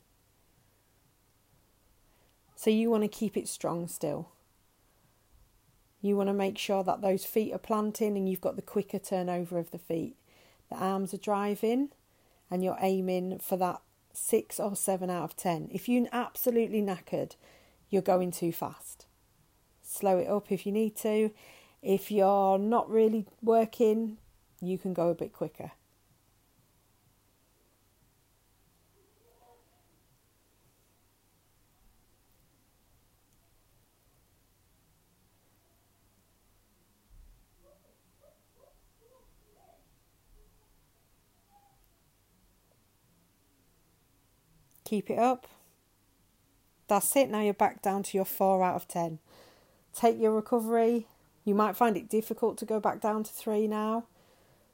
So 2.55 2.69
you 2.69 2.89
want 2.89 3.03
to 3.03 3.07
keep 3.07 3.37
it 3.37 3.47
strong 3.47 3.87
still. 3.87 4.29
You 6.01 6.15
want 6.15 6.29
to 6.29 6.33
make 6.33 6.57
sure 6.57 6.83
that 6.83 7.01
those 7.01 7.25
feet 7.25 7.53
are 7.53 7.59
planting 7.59 8.17
and 8.17 8.29
you've 8.29 8.41
got 8.41 8.55
the 8.55 8.61
quicker 8.61 8.99
turnover 8.99 9.57
of 9.57 9.71
the 9.71 9.77
feet. 9.77 10.15
The 10.69 10.77
arms 10.77 11.13
are 11.13 11.17
driving 11.17 11.89
and 12.49 12.63
you're 12.63 12.77
aiming 12.79 13.39
for 13.39 13.57
that 13.57 13.81
six 14.13 14.59
or 14.59 14.75
seven 14.75 15.09
out 15.09 15.23
of 15.23 15.35
ten. 15.35 15.69
If 15.71 15.89
you're 15.89 16.07
absolutely 16.11 16.81
knackered, 16.81 17.35
you're 17.89 18.01
going 18.01 18.31
too 18.31 18.51
fast. 18.51 19.05
Slow 19.81 20.17
it 20.17 20.27
up 20.27 20.51
if 20.51 20.65
you 20.65 20.71
need 20.71 20.95
to. 20.97 21.31
If 21.81 22.09
you're 22.11 22.57
not 22.57 22.89
really 22.89 23.27
working, 23.41 24.17
you 24.61 24.77
can 24.77 24.93
go 24.93 25.09
a 25.09 25.15
bit 25.15 25.33
quicker. 25.33 25.71
Keep 44.85 45.09
it 45.09 45.19
up. 45.19 45.47
That's 46.87 47.15
it. 47.15 47.29
Now 47.29 47.41
you're 47.41 47.53
back 47.53 47.81
down 47.81 48.03
to 48.03 48.17
your 48.17 48.25
four 48.25 48.63
out 48.63 48.75
of 48.75 48.87
ten. 48.87 49.19
Take 49.93 50.19
your 50.19 50.31
recovery. 50.31 51.07
You 51.43 51.55
might 51.55 51.75
find 51.75 51.97
it 51.97 52.09
difficult 52.09 52.57
to 52.59 52.65
go 52.65 52.79
back 52.79 53.01
down 53.01 53.23
to 53.23 53.31
three 53.31 53.67
now, 53.67 54.05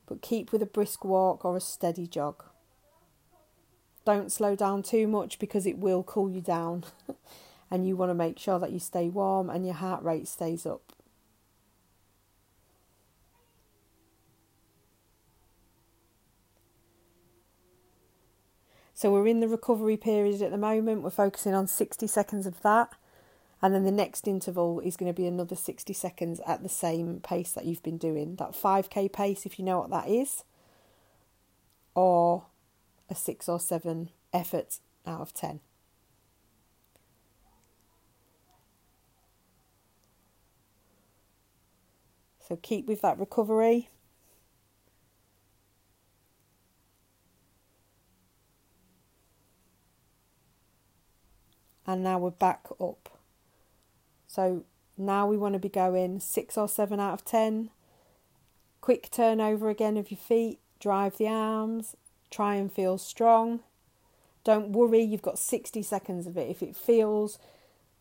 but 0.08 0.22
keep 0.22 0.52
with 0.52 0.62
a 0.62 0.66
brisk 0.68 1.04
walk 1.04 1.44
or 1.44 1.58
a 1.58 1.62
steady 1.62 2.08
jog. 2.08 2.44
Don't 4.06 4.32
slow 4.32 4.56
down 4.56 4.84
too 4.84 5.08
much 5.08 5.38
because 5.38 5.66
it 5.66 5.78
will 5.78 6.04
cool 6.04 6.30
you 6.30 6.42
down, 6.42 6.86
and 7.72 7.88
you 7.88 7.96
want 7.96 8.10
to 8.10 8.16
make 8.16 8.40
sure 8.40 8.60
that 8.60 8.72
you 8.72 8.80
stay 8.80 9.10
warm 9.10 9.50
and 9.50 9.66
your 9.66 9.76
heart 9.76 10.04
rate 10.04 10.28
stays 10.28 10.66
up. 10.66 10.94
So 18.94 19.12
we're 19.12 19.28
in 19.28 19.40
the 19.40 19.48
recovery 19.48 19.98
period 19.98 20.42
at 20.42 20.52
the 20.52 20.58
moment. 20.58 21.02
We're 21.02 21.10
focusing 21.10 21.54
on 21.54 21.68
60 21.68 22.06
seconds 22.08 22.46
of 22.46 22.62
that. 22.62 22.94
And 23.62 23.76
then 23.76 23.84
the 23.84 23.92
next 23.92 24.28
interval 24.28 24.80
is 24.80 24.98
going 24.98 25.12
to 25.12 25.16
be 25.16 25.28
another 25.28 25.56
60 25.56 25.94
seconds 25.94 26.42
at 26.48 26.64
the 26.64 26.70
same 26.70 27.20
pace 27.20 27.52
that 27.52 27.66
you've 27.66 27.84
been 27.84 27.98
doing. 27.98 28.36
That 28.38 28.54
5k 28.54 29.14
pace, 29.14 29.46
if 29.46 29.60
you 29.60 29.66
know 29.66 29.80
what 29.80 29.92
that 29.92 30.10
is, 30.10 30.44
or 31.94 32.46
a 33.10 33.16
6 33.16 33.50
or 33.50 33.60
7 33.60 34.10
effort 34.34 34.80
out 35.06 35.22
of 35.22 35.34
10. 35.34 35.60
So 42.48 42.58
keep 42.62 42.88
with 42.88 43.02
that 43.02 43.20
recovery. 43.20 43.90
And 51.92 52.04
now 52.04 52.18
we're 52.18 52.32
back 52.32 52.66
up. 52.80 53.10
So 54.28 54.64
now 54.98 55.28
we 55.28 55.38
want 55.38 55.54
to 55.54 55.60
be 55.60 55.70
going 55.70 56.20
six 56.20 56.58
or 56.58 56.68
seven 56.68 57.00
out 57.00 57.14
of 57.14 57.26
ten. 57.26 57.70
Quick 58.80 59.10
turnover 59.12 59.70
again 59.70 59.98
of 59.98 60.10
your 60.10 60.18
feet, 60.18 60.60
drive 60.80 61.18
the 61.18 61.28
arms, 61.28 61.96
Try 62.32 62.56
and 62.56 62.72
feel 62.72 62.98
strong. 62.98 63.60
Don't 64.44 64.70
worry, 64.70 65.02
you've 65.02 65.22
got 65.22 65.38
60 65.38 65.84
seconds 65.84 66.26
of 66.26 66.38
it. 66.38 66.50
If 66.50 66.64
it 66.64 66.76
feels 66.76 67.38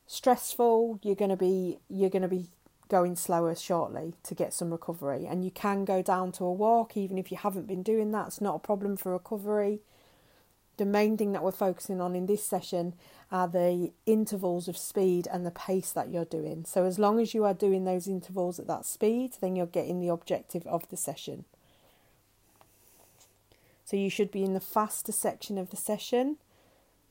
stressful, 0.07 1.01
you're 1.03 1.17
going 1.17 1.31
to 1.31 1.37
be 1.37 1.81
you're 1.89 2.09
going 2.09 2.23
to 2.23 2.29
be 2.29 2.47
going 2.89 3.15
slower 3.17 3.55
shortly 3.55 4.15
to 4.23 4.35
get 4.35 4.55
some 4.55 4.71
recovery. 4.71 5.27
And 5.27 5.45
you 5.45 5.51
can 5.51 5.85
go 5.85 6.01
down 6.01 6.33
to 6.33 6.45
a 6.45 6.53
walk 6.53 6.97
even 6.97 7.19
if 7.19 7.31
you 7.31 7.37
haven't 7.37 7.67
been 7.67 7.83
doing 7.83 8.13
that. 8.13 8.29
It's 8.29 8.41
not 8.41 8.57
a 8.57 8.61
problem 8.61 8.97
for 8.97 9.13
recovery. 9.13 9.81
The 10.81 10.87
main 10.87 11.19
thing 11.19 11.33
that 11.33 11.43
we're 11.43 11.53
focusing 11.53 12.01
on 12.01 12.17
in 12.17 12.25
this 12.25 12.43
session 12.43 12.95
are 13.31 13.47
the 13.47 13.93
intervals 14.07 14.67
of 14.67 14.79
speed 14.79 15.29
and 15.31 15.45
the 15.45 15.51
pace 15.51 15.93
that 15.93 16.09
you're 16.09 16.25
doing. 16.25 16.65
So, 16.65 16.87
as 16.87 16.99
long 16.99 17.21
as 17.21 17.35
you 17.35 17.45
are 17.45 17.53
doing 17.53 17.85
those 17.85 18.09
intervals 18.09 18.59
at 18.59 18.67
that 18.69 18.87
speed, 18.87 19.33
then 19.43 19.57
you're 19.57 19.67
getting 19.67 20.01
the 20.01 20.09
objective 20.09 20.67
of 20.67 20.89
the 20.89 20.97
session. 20.97 21.45
So, 23.85 23.99
you 23.99 24.09
should 24.09 24.31
be 24.31 24.43
in 24.43 24.55
the 24.55 24.59
faster 24.59 25.13
section 25.13 25.59
of 25.59 25.69
the 25.69 25.77
session. 25.77 26.39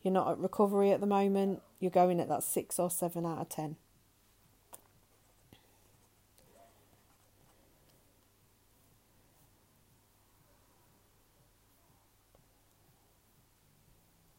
You're 0.02 0.16
not 0.16 0.32
at 0.32 0.40
recovery 0.40 0.90
at 0.90 1.00
the 1.00 1.06
moment, 1.06 1.62
you're 1.80 1.92
going 1.92 2.20
at 2.20 2.28
that 2.28 2.42
six 2.42 2.80
or 2.80 2.90
seven 2.90 3.24
out 3.24 3.38
of 3.38 3.50
ten. 3.50 3.76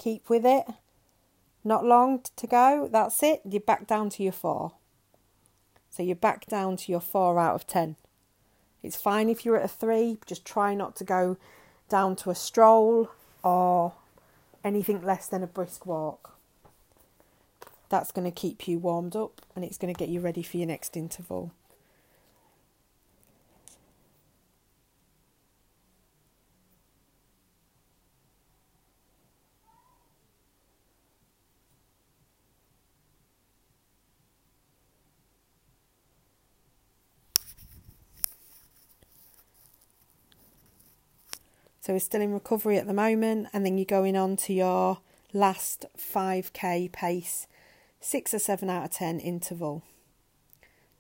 Keep 0.01 0.31
with 0.31 0.47
it. 0.47 0.65
Not 1.63 1.85
long 1.85 2.23
to 2.37 2.47
go. 2.47 2.89
That's 2.91 3.23
it. 3.23 3.43
You're 3.45 3.61
back 3.61 3.87
down 3.87 4.09
to 4.11 4.23
your 4.23 4.33
four. 4.33 4.73
So 5.91 6.03
you're 6.03 6.17
back 6.17 6.47
down 6.47 6.79
to 6.79 6.91
your 6.91 7.03
four 7.03 7.39
out 7.39 7.55
of 7.55 7.67
ten. 7.67 7.97
It's 8.83 8.97
fine 8.97 9.29
if 9.29 9.45
you're 9.45 9.59
at 9.59 9.65
a 9.67 9.69
three. 9.69 10.17
Just 10.25 10.47
try 10.47 10.75
not 10.75 10.97
to 10.97 11.05
go 11.05 11.37
down 11.91 12.17
to 12.17 12.31
a 12.31 12.35
stroll 12.35 13.11
or 13.45 13.93
anything 14.65 15.03
less 15.03 15.27
than 15.27 15.43
a 15.43 15.47
brisk 15.47 15.85
walk. 15.85 16.39
That's 17.91 18.11
going 18.11 18.25
to 18.25 18.31
keep 18.31 18.67
you 18.67 18.79
warmed 18.79 19.15
up 19.15 19.43
and 19.55 19.67
it's 19.67 19.77
going 19.77 19.93
to 19.93 19.99
get 19.99 20.09
you 20.09 20.21
ready 20.21 20.43
for 20.43 20.57
your 20.57 20.69
next 20.69 20.97
interval. 20.97 21.53
So 41.91 41.95
we're 41.95 41.99
still 41.99 42.21
in 42.21 42.33
recovery 42.33 42.79
at 42.79 42.87
the 42.87 42.95
moment, 42.95 43.49
and 43.53 43.67
then 43.67 43.77
you're 43.77 43.85
going 43.85 44.17
on 44.17 44.37
to 44.37 44.53
your 44.53 45.01
last 45.33 45.87
5k 45.99 46.93
pace, 46.93 47.49
6 47.99 48.33
or 48.33 48.39
7 48.39 48.71
out 48.71 48.85
of 48.85 48.91
10 48.93 49.19
interval. 49.19 49.83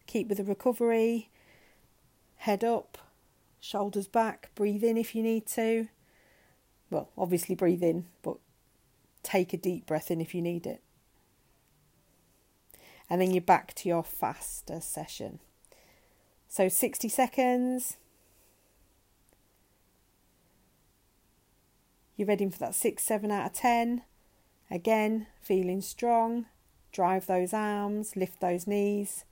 Keep 0.08 0.26
with 0.26 0.38
the 0.38 0.42
recovery, 0.42 1.30
head 2.38 2.64
up, 2.64 2.98
shoulders 3.60 4.08
back, 4.08 4.50
breathe 4.56 4.82
in 4.82 4.96
if 4.96 5.14
you 5.14 5.22
need 5.22 5.46
to. 5.46 5.86
Well, 6.90 7.10
obviously, 7.16 7.54
breathe 7.54 7.84
in, 7.84 8.06
but 8.22 8.38
take 9.22 9.52
a 9.52 9.56
deep 9.56 9.86
breath 9.86 10.10
in 10.10 10.20
if 10.20 10.34
you 10.34 10.42
need 10.42 10.66
it. 10.66 10.82
And 13.08 13.20
then 13.20 13.30
you're 13.30 13.42
back 13.42 13.74
to 13.74 13.88
your 13.88 14.02
faster 14.02 14.80
session. 14.80 15.38
So 16.48 16.68
60 16.68 17.08
seconds, 17.08 17.96
You're 22.20 22.26
ready 22.26 22.50
for 22.50 22.58
that 22.58 22.74
6, 22.74 23.02
7 23.02 23.30
out 23.30 23.46
of 23.46 23.52
10. 23.54 24.02
Again, 24.70 25.26
feeling 25.40 25.80
strong. 25.80 26.44
Drive 26.92 27.26
those 27.26 27.54
arms, 27.54 28.14
lift 28.14 28.40
those 28.40 28.66
knees. 28.66 29.24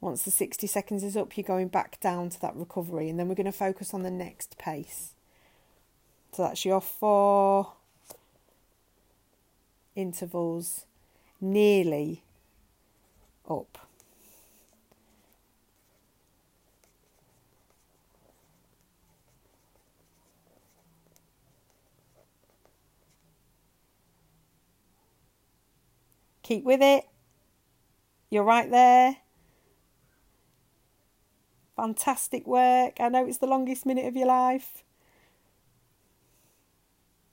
Once 0.00 0.22
the 0.22 0.30
60 0.30 0.68
seconds 0.68 1.02
is 1.02 1.16
up, 1.16 1.36
you're 1.36 1.42
going 1.42 1.66
back 1.66 1.98
down 1.98 2.30
to 2.30 2.40
that 2.40 2.54
recovery, 2.54 3.10
and 3.10 3.18
then 3.18 3.28
we're 3.28 3.34
going 3.34 3.44
to 3.44 3.50
focus 3.50 3.92
on 3.92 4.04
the 4.04 4.10
next 4.12 4.56
pace. 4.56 5.14
So 6.30 6.44
that's 6.44 6.64
your 6.64 6.80
four 6.80 7.72
intervals 9.96 10.86
nearly 11.40 12.22
up. 13.50 13.87
Keep 26.48 26.64
with 26.64 26.80
it. 26.80 27.04
You're 28.30 28.42
right 28.42 28.70
there. 28.70 29.18
Fantastic 31.76 32.46
work. 32.46 32.96
I 32.98 33.10
know 33.10 33.26
it's 33.26 33.36
the 33.36 33.46
longest 33.46 33.84
minute 33.84 34.06
of 34.06 34.16
your 34.16 34.28
life. 34.28 34.82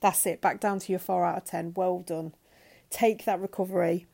That's 0.00 0.26
it. 0.26 0.42
Back 0.42 0.60
down 0.60 0.80
to 0.80 0.92
your 0.92 0.98
4 0.98 1.24
out 1.24 1.38
of 1.38 1.44
10. 1.46 1.72
Well 1.74 2.00
done. 2.00 2.34
Take 2.90 3.24
that 3.24 3.40
recovery. 3.40 4.04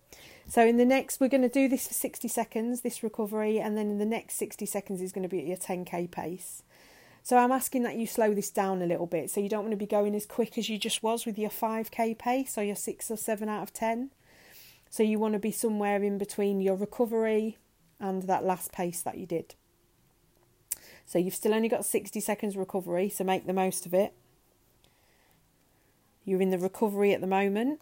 So, 0.47 0.65
in 0.65 0.77
the 0.77 0.85
next, 0.85 1.19
we're 1.19 1.27
going 1.27 1.43
to 1.43 1.49
do 1.49 1.69
this 1.69 1.89
for 1.89 1.95
60 1.95 2.29
seconds, 2.29 2.83
this 2.83 3.03
recovery, 3.03 3.59
and 3.59 3.77
then 3.77 3.91
in 3.91 3.99
the 3.99 4.07
next 4.07 4.37
60 4.37 4.67
seconds 4.67 5.03
is 5.03 5.11
going 5.11 5.25
to 5.25 5.29
be 5.29 5.41
at 5.41 5.47
your 5.47 5.57
10k 5.57 6.13
pace. 6.13 6.63
So, 7.25 7.39
I'm 7.39 7.51
asking 7.51 7.83
that 7.83 7.97
you 7.97 8.07
slow 8.07 8.35
this 8.35 8.51
down 8.51 8.81
a 8.81 8.87
little 8.87 9.07
bit. 9.07 9.31
So, 9.33 9.41
you 9.41 9.49
don't 9.49 9.65
want 9.65 9.73
to 9.73 9.77
be 9.77 9.85
going 9.85 10.15
as 10.15 10.27
quick 10.27 10.57
as 10.59 10.69
you 10.69 10.79
just 10.79 11.03
was 11.03 11.27
with 11.27 11.41
your 11.41 11.51
5k 11.51 12.17
pace 12.17 12.57
or 12.57 12.63
your 12.63 12.77
6 12.77 13.11
or 13.11 13.17
7 13.17 13.49
out 13.49 13.65
of 13.65 13.73
10. 13.73 14.11
So 14.93 15.03
you 15.03 15.19
want 15.19 15.33
to 15.33 15.39
be 15.39 15.51
somewhere 15.51 16.03
in 16.03 16.19
between 16.19 16.61
your 16.61 16.77
recovery 16.77 17.57
and 17.99 18.25
that 18.25 18.45
last 18.45 18.73
pace 18.73 19.01
that 19.01 19.17
you 19.17 19.25
did. 19.25 19.55
So 21.07 21.19
you've 21.19 21.35
still 21.35 21.55
only 21.55 21.71
got 21.71 21.87
60 21.87 22.21
seconds 22.21 22.59
recovery, 22.59 23.09
so 23.09 23.25
make 23.25 23.47
the 23.47 23.55
most 23.55 23.87
of 23.87 23.95
it. 23.95 24.13
You're 26.27 26.43
in 26.43 26.51
the 26.51 26.59
recovery 26.59 27.15
at 27.15 27.23
the 27.23 27.27
moment. 27.27 27.81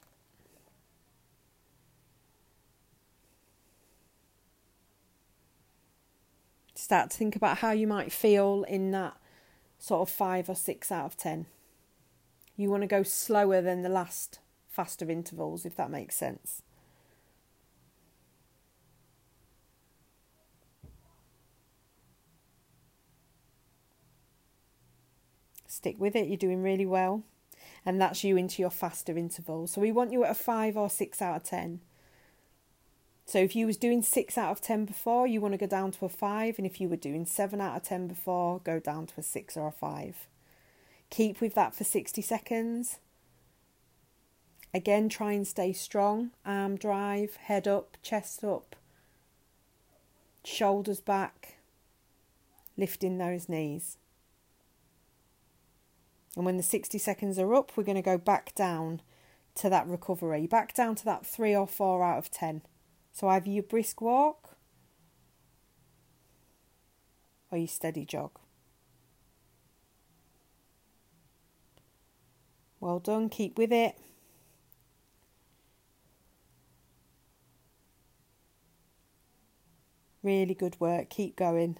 Start 6.77 7.11
to 7.11 7.16
think 7.16 7.35
about 7.35 7.59
how 7.59 7.73
you 7.73 7.88
might 7.88 8.12
feel 8.12 8.64
in 8.68 8.92
that 8.92 9.16
sort 9.81 10.03
of 10.03 10.14
5 10.14 10.49
or 10.49 10.55
6 10.55 10.92
out 10.92 11.07
of 11.07 11.16
10. 11.16 11.46
You 12.57 12.70
want 12.70 12.85
to 12.85 12.87
go 12.87 13.03
slower 13.03 13.61
than 13.61 13.83
the 13.83 13.88
last 13.88 14.38
faster 14.68 15.11
intervals, 15.11 15.66
if 15.66 15.75
that 15.75 15.90
makes 15.90 16.14
sense. 16.14 16.62
Stick 25.71 26.01
with 26.01 26.17
it, 26.17 26.27
you're 26.27 26.37
doing 26.37 26.63
really 26.65 26.85
well. 26.85 27.23
And 27.87 28.01
that's 28.01 28.25
you 28.25 28.37
into 28.37 28.61
your 28.61 28.73
faster 28.73 29.17
interval. 29.17 29.69
So 29.69 29.81
we 29.81 29.93
want 29.93 30.11
you 30.11 30.25
at 30.25 30.33
a 30.33 30.35
5 30.35 30.77
or 30.77 30.91
6 30.91 31.23
out 31.23 31.37
of 31.37 31.45
10. 31.45 31.81
So 33.25 33.39
if 33.39 33.55
you 33.55 33.67
was 33.67 33.77
doing 33.77 34.03
6 34.03 34.37
out 34.37 34.51
of 34.51 34.61
10 34.61 34.85
before, 34.85 35.29
you 35.29 35.41
want 35.41 35.55
to 35.55 35.59
go 35.59 35.69
down 35.69 35.93
to 35.93 36.05
a 36.05 36.09
5. 36.09 36.57
And 36.59 36.67
if 36.67 36.81
you 36.81 36.89
were 36.89 36.97
doing 36.97 37.25
7 37.25 37.61
out 37.61 37.77
of 37.77 37.83
10 37.85 38.09
before, 38.09 38.59
go 38.59 38.81
down 38.81 39.07
to 39.07 39.15
a 39.19 39.23
6 39.23 39.57
or 39.57 39.69
a 39.69 39.73
5. 39.73 40.27
Keep 41.09 41.41
with 41.41 41.55
that 41.55 41.77
for 41.77 41.85
60 41.85 42.21
seconds. 42.21 42.99
Again, 44.75 45.09
try 45.09 45.33
and 45.33 45.47
stay 45.47 45.73
strong. 45.73 46.33
Arm 46.45 46.77
drive, 46.77 47.37
head 47.37 47.69
up, 47.69 47.97
chest 48.03 48.43
up, 48.43 48.75
shoulders 50.45 51.01
back, 51.01 51.59
lifting 52.77 53.19
those 53.19 53.49
knees. 53.49 53.99
And 56.37 56.45
when 56.45 56.57
the 56.57 56.62
60 56.62 56.97
seconds 56.99 57.38
are 57.38 57.55
up, 57.55 57.73
we're 57.77 57.85
going 57.85 57.97
to 57.97 58.03
go 58.03 58.19
back 58.19 58.55
down 58.55 59.03
to 59.57 59.69
that 59.69 59.87
recovery, 59.87 60.47
back 60.47 60.75
down 60.75 60.95
to 60.97 61.05
that 61.05 61.27
three 61.27 61.55
or 61.55 61.66
four 61.66 62.05
out 62.05 62.19
of 62.19 62.31
10. 62.31 62.62
So 63.12 63.29
either 63.29 63.51
you 63.51 63.62
brisk 63.62 64.01
walk 64.01 64.57
or 67.51 67.59
you 67.59 67.66
steady 67.66 68.05
jog. 68.05 68.31
Well 72.79 73.01
done, 73.01 73.29
keep 73.29 73.59
with 73.59 73.73
it. 73.73 73.97
Really 80.23 80.55
good 80.55 80.79
work, 80.79 81.11
keep 81.11 81.37
going. 81.37 81.79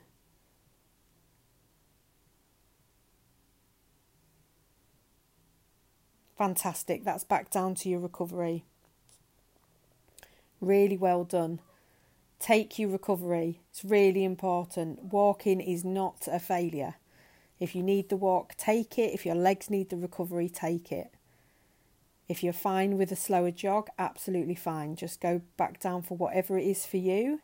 Fantastic. 6.41 7.05
That's 7.05 7.23
back 7.23 7.51
down 7.51 7.75
to 7.75 7.91
your 7.91 8.01
recovery. 8.01 8.65
Really 10.59 10.97
well 10.97 11.23
done. 11.23 11.61
Take 12.39 12.79
your 12.79 12.89
recovery. 12.89 13.61
It's 13.69 13.85
really 13.85 14.25
important. 14.25 15.13
Walking 15.13 15.61
is 15.61 15.85
not 15.85 16.27
a 16.33 16.39
failure. 16.39 16.95
If 17.59 17.75
you 17.75 17.83
need 17.83 18.09
the 18.09 18.17
walk, 18.17 18.55
take 18.57 18.99
it. 18.99 19.13
If 19.13 19.27
your 19.27 19.35
legs 19.35 19.69
need 19.69 19.91
the 19.91 19.99
recovery, 19.99 20.49
take 20.49 20.91
it. 20.91 21.13
If 22.27 22.43
you're 22.43 22.55
fine 22.55 22.97
with 22.97 23.13
a 23.13 23.17
slower 23.17 23.51
jog, 23.51 23.89
absolutely 23.99 24.55
fine. 24.55 24.97
Just 24.97 25.21
go 25.21 25.43
back 25.59 25.79
down 25.79 26.01
for 26.01 26.17
whatever 26.17 26.57
it 26.57 26.67
is 26.67 26.87
for 26.87 26.97
you, 26.97 27.43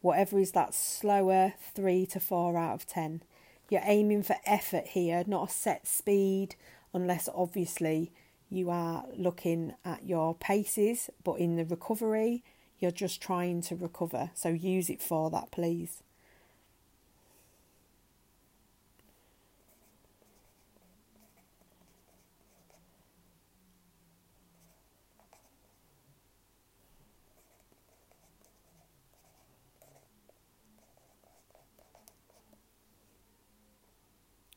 whatever 0.00 0.38
is 0.38 0.52
that 0.52 0.74
slower 0.74 1.54
three 1.74 2.06
to 2.06 2.20
four 2.20 2.56
out 2.56 2.74
of 2.74 2.86
ten. 2.86 3.20
You're 3.68 3.82
aiming 3.82 4.22
for 4.22 4.36
effort 4.46 4.86
here, 4.90 5.24
not 5.26 5.50
a 5.50 5.52
set 5.52 5.88
speed, 5.88 6.54
unless 6.94 7.28
obviously 7.34 8.12
you 8.50 8.70
are 8.70 9.04
looking 9.16 9.74
at 9.84 10.06
your 10.06 10.34
paces, 10.34 11.10
but 11.24 11.34
in 11.34 11.56
the 11.56 11.64
recovery, 11.64 12.42
you're 12.78 12.90
just 12.90 13.20
trying 13.20 13.60
to 13.62 13.76
recover. 13.76 14.30
So 14.34 14.48
use 14.48 14.88
it 14.88 15.02
for 15.02 15.30
that, 15.30 15.50
please. 15.50 16.02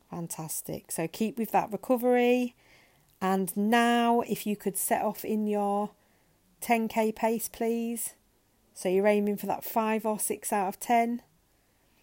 Fantastic. 0.10 0.92
So 0.92 1.08
keep 1.08 1.38
with 1.38 1.52
that 1.52 1.72
recovery. 1.72 2.54
And 3.22 3.56
now, 3.56 4.22
if 4.22 4.48
you 4.48 4.56
could 4.56 4.76
set 4.76 5.04
off 5.04 5.24
in 5.24 5.46
your 5.46 5.92
10k 6.62 7.16
pace, 7.16 7.48
please. 7.48 8.16
So 8.74 8.90
you're 8.90 9.08
aiming 9.08 9.38
for 9.38 9.46
that 9.46 9.64
5 9.64 10.06
or 10.06 10.20
6 10.20 10.52
out 10.52 10.68
of 10.68 10.80
10. 10.80 11.22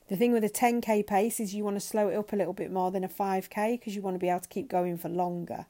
The 0.08 0.16
thing 0.16 0.32
with 0.32 0.44
a 0.44 0.48
10k 0.48 1.06
pace 1.06 1.40
is 1.40 1.54
you 1.54 1.64
want 1.64 1.76
to 1.76 1.80
slow 1.80 2.08
it 2.08 2.16
up 2.16 2.32
a 2.32 2.36
little 2.36 2.52
bit 2.52 2.70
more 2.70 2.92
than 2.92 3.02
a 3.02 3.08
5k 3.08 3.78
because 3.78 3.96
you 3.96 4.00
want 4.00 4.14
to 4.14 4.20
be 4.20 4.28
able 4.28 4.40
to 4.40 4.48
keep 4.48 4.68
going 4.68 4.96
for 4.96 5.08
longer. 5.08 5.66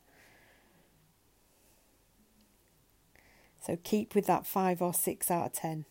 So 3.60 3.78
keep 3.82 4.14
with 4.14 4.26
that 4.26 4.46
5 4.46 4.82
or 4.82 4.94
6 4.94 5.30
out 5.30 5.46
of 5.46 5.52
10. 5.54 5.84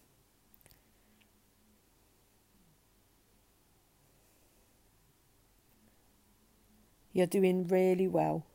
You're 7.11 7.25
doing 7.25 7.67
really 7.67 8.07
well. 8.07 8.45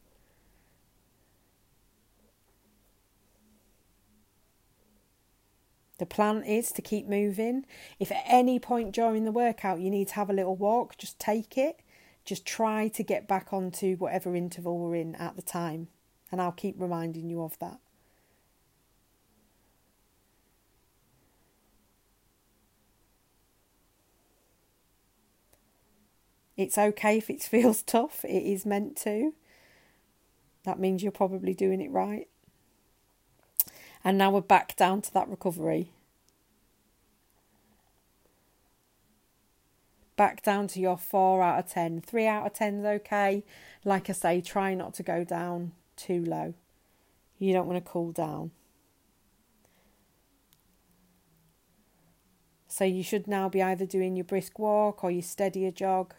The 6.03 6.07
plan 6.07 6.43
is 6.43 6.73
to 6.73 6.83
keep 6.83 7.07
moving. 7.07 7.65
If 8.01 8.11
at 8.11 8.25
any 8.27 8.59
point 8.59 8.91
during 8.91 9.23
the 9.23 9.31
workout 9.31 9.79
you 9.79 9.89
need 9.89 10.09
to 10.09 10.15
have 10.15 10.29
a 10.29 10.33
little 10.33 10.57
walk, 10.57 10.99
just 10.99 11.21
take 11.21 11.57
it. 11.57 11.79
Just 12.25 12.45
try 12.45 12.89
to 12.89 13.05
get 13.05 13.29
back 13.29 13.53
onto 13.53 13.95
whatever 13.99 14.35
interval 14.35 14.81
we're 14.81 14.97
in 14.97 15.15
at 15.15 15.37
the 15.37 15.43
time. 15.43 15.87
And 16.33 16.43
I'll 16.43 16.51
keep 16.51 16.75
reminding 16.77 17.31
you 17.31 17.41
of 17.41 17.57
that. 17.61 17.79
It's 26.57 26.77
okay 26.77 27.19
if 27.19 27.31
it 27.31 27.43
feels 27.45 27.85
tough, 27.85 28.25
it 28.25 28.43
is 28.43 28.67
meant 28.67 28.97
to. 29.03 29.35
That 30.65 30.81
means 30.81 31.05
you're 31.05 31.13
probably 31.13 31.55
doing 31.55 31.81
it 31.81 31.93
right. 31.93 32.27
And 34.05 34.19
now 34.19 34.31
we're 34.31 34.41
back 34.41 34.75
down 34.77 35.01
to 35.03 35.15
that 35.15 35.29
recovery. 35.29 35.93
Back 40.17 40.43
down 40.43 40.67
to 40.69 40.81
your 40.81 40.99
4 40.99 41.43
out 41.43 41.59
of 41.59 41.71
10. 41.71 42.01
3 42.03 42.27
out 42.27 42.47
of 42.47 42.53
10 42.53 42.81
is 42.81 42.85
okay. 42.85 43.45
Like 43.85 44.11
I 44.11 44.13
say, 44.13 44.41
try 44.41 44.75
not 44.75 44.95
to 44.95 45.03
go 45.03 45.25
down 45.25 45.73
too 45.97 46.25
low. 46.25 46.55
You 47.39 47.53
don't 47.53 47.67
want 47.67 47.85
to 47.85 47.91
cool 47.91 48.13
down. 48.13 48.51
So 52.69 52.85
you 52.85 53.03
should 53.03 53.29
now 53.29 53.49
be 53.49 53.63
either 53.63 53.85
doing 53.85 54.17
your 54.17 54.25
brisk 54.25 54.59
walk 54.59 55.05
or 55.05 55.11
your 55.11 55.23
steadier 55.23 55.71
jog. 55.71 56.15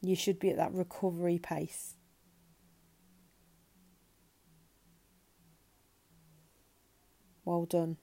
You 0.00 0.14
should 0.14 0.38
be 0.38 0.50
at 0.50 0.56
that 0.56 0.72
recovery 0.72 1.38
pace. 1.38 1.95
Well 7.46 7.64
done. 7.64 7.96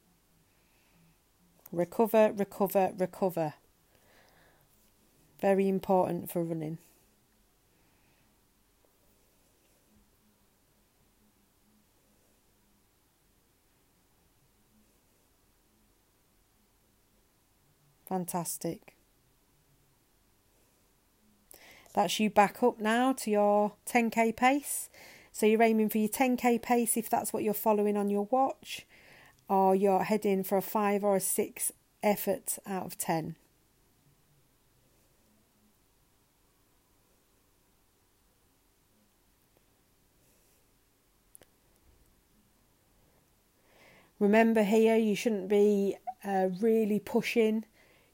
Recover, 1.72 2.32
recover, 2.32 2.94
recover. 2.98 3.54
Very 5.42 5.68
important 5.68 6.32
for 6.32 6.44
running. 6.44 6.78
Fantastic. 18.06 18.96
That's 21.94 22.20
you 22.20 22.30
back 22.30 22.64
up 22.64 22.80
now 22.80 23.14
to 23.14 23.30
your 23.30 23.74
10k 23.86 24.36
pace. 24.36 24.90
So 25.32 25.46
you're 25.46 25.64
aiming 25.64 25.90
for 25.90 25.98
your 25.98 26.10
10k 26.10 26.62
pace 26.62 26.96
if 26.96 27.10
that's 27.10 27.34
what 27.34 27.44
you're 27.44 27.54
following 27.54 27.98
on 27.98 28.10
your 28.10 28.28
watch, 28.32 28.86
or 29.48 29.76
you're 29.76 30.04
heading 30.04 30.44
for 30.44 30.58
a 30.58 30.62
5 30.62 31.04
or 31.04 31.16
a 31.16 31.20
6 31.20 31.72
effort 32.02 32.58
out 32.66 32.86
of 32.86 32.98
10. 32.98 33.36
Remember 44.20 44.64
here, 44.64 44.96
you 44.96 45.16
shouldn't 45.16 45.50
be 45.50 45.98
uh, 46.24 46.48
really 46.62 47.00
pushing. 47.00 47.66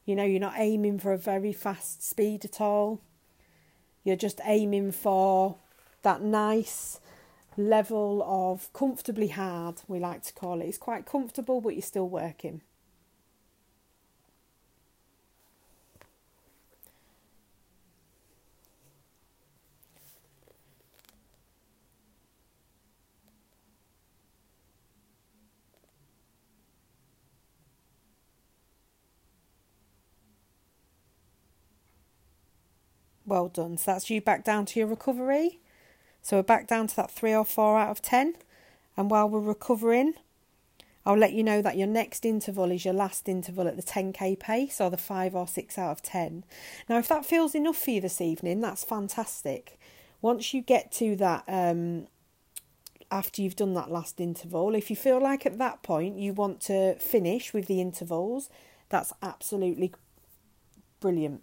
You 0.04 0.16
know, 0.16 0.24
you're 0.24 0.40
not 0.40 0.54
aiming 0.56 0.98
for 0.98 1.12
a 1.12 1.18
very 1.18 1.52
fast 1.52 2.02
speed 2.02 2.44
at 2.44 2.60
all. 2.60 3.00
You're 4.02 4.16
just 4.16 4.40
aiming 4.44 4.90
for 4.92 5.56
that 6.02 6.22
nice 6.22 6.98
level 7.60 8.22
of 8.24 8.72
comfortably 8.72 9.28
hard, 9.28 9.82
we 9.88 9.98
like 10.00 10.22
to 10.24 10.32
call 10.32 10.60
it. 10.60 10.66
It's 10.66 10.78
quite 10.78 11.06
comfortable, 11.06 11.60
but 11.60 11.74
you're 11.74 11.82
still 11.82 12.08
working. 12.08 12.62
Well 33.26 33.48
done. 33.48 33.76
So 33.78 33.92
that's 33.92 34.10
you 34.10 34.20
back 34.20 34.44
down 34.44 34.66
to 34.66 34.80
your 34.80 34.88
recovery. 34.88 35.60
So 36.22 36.36
we're 36.36 36.42
back 36.42 36.66
down 36.66 36.86
to 36.88 36.96
that 36.96 37.10
three 37.10 37.34
or 37.34 37.44
four 37.44 37.78
out 37.78 37.90
of 37.90 38.02
10. 38.02 38.34
And 38.96 39.10
while 39.10 39.28
we're 39.28 39.40
recovering, 39.40 40.14
I'll 41.06 41.16
let 41.16 41.32
you 41.32 41.42
know 41.42 41.62
that 41.62 41.76
your 41.78 41.86
next 41.86 42.26
interval 42.26 42.70
is 42.70 42.84
your 42.84 42.94
last 42.94 43.28
interval 43.28 43.66
at 43.66 43.76
the 43.76 43.82
10k 43.82 44.38
pace 44.38 44.80
or 44.80 44.90
the 44.90 44.98
5 44.98 45.34
or 45.34 45.46
6 45.46 45.78
out 45.78 45.90
of 45.90 46.02
10. 46.02 46.44
Now, 46.88 46.98
if 46.98 47.08
that 47.08 47.24
feels 47.24 47.54
enough 47.54 47.78
for 47.78 47.90
you 47.90 48.00
this 48.00 48.20
evening, 48.20 48.60
that's 48.60 48.84
fantastic. 48.84 49.78
Once 50.20 50.52
you 50.52 50.60
get 50.60 50.92
to 50.92 51.16
that, 51.16 51.44
um, 51.48 52.06
after 53.10 53.40
you've 53.40 53.56
done 53.56 53.74
that 53.74 53.90
last 53.90 54.20
interval, 54.20 54.74
if 54.74 54.90
you 54.90 54.96
feel 54.96 55.20
like 55.20 55.46
at 55.46 55.58
that 55.58 55.82
point 55.82 56.18
you 56.18 56.34
want 56.34 56.60
to 56.60 56.94
finish 56.96 57.54
with 57.54 57.66
the 57.66 57.80
intervals, 57.80 58.50
that's 58.90 59.12
absolutely 59.22 59.92
brilliant 61.00 61.42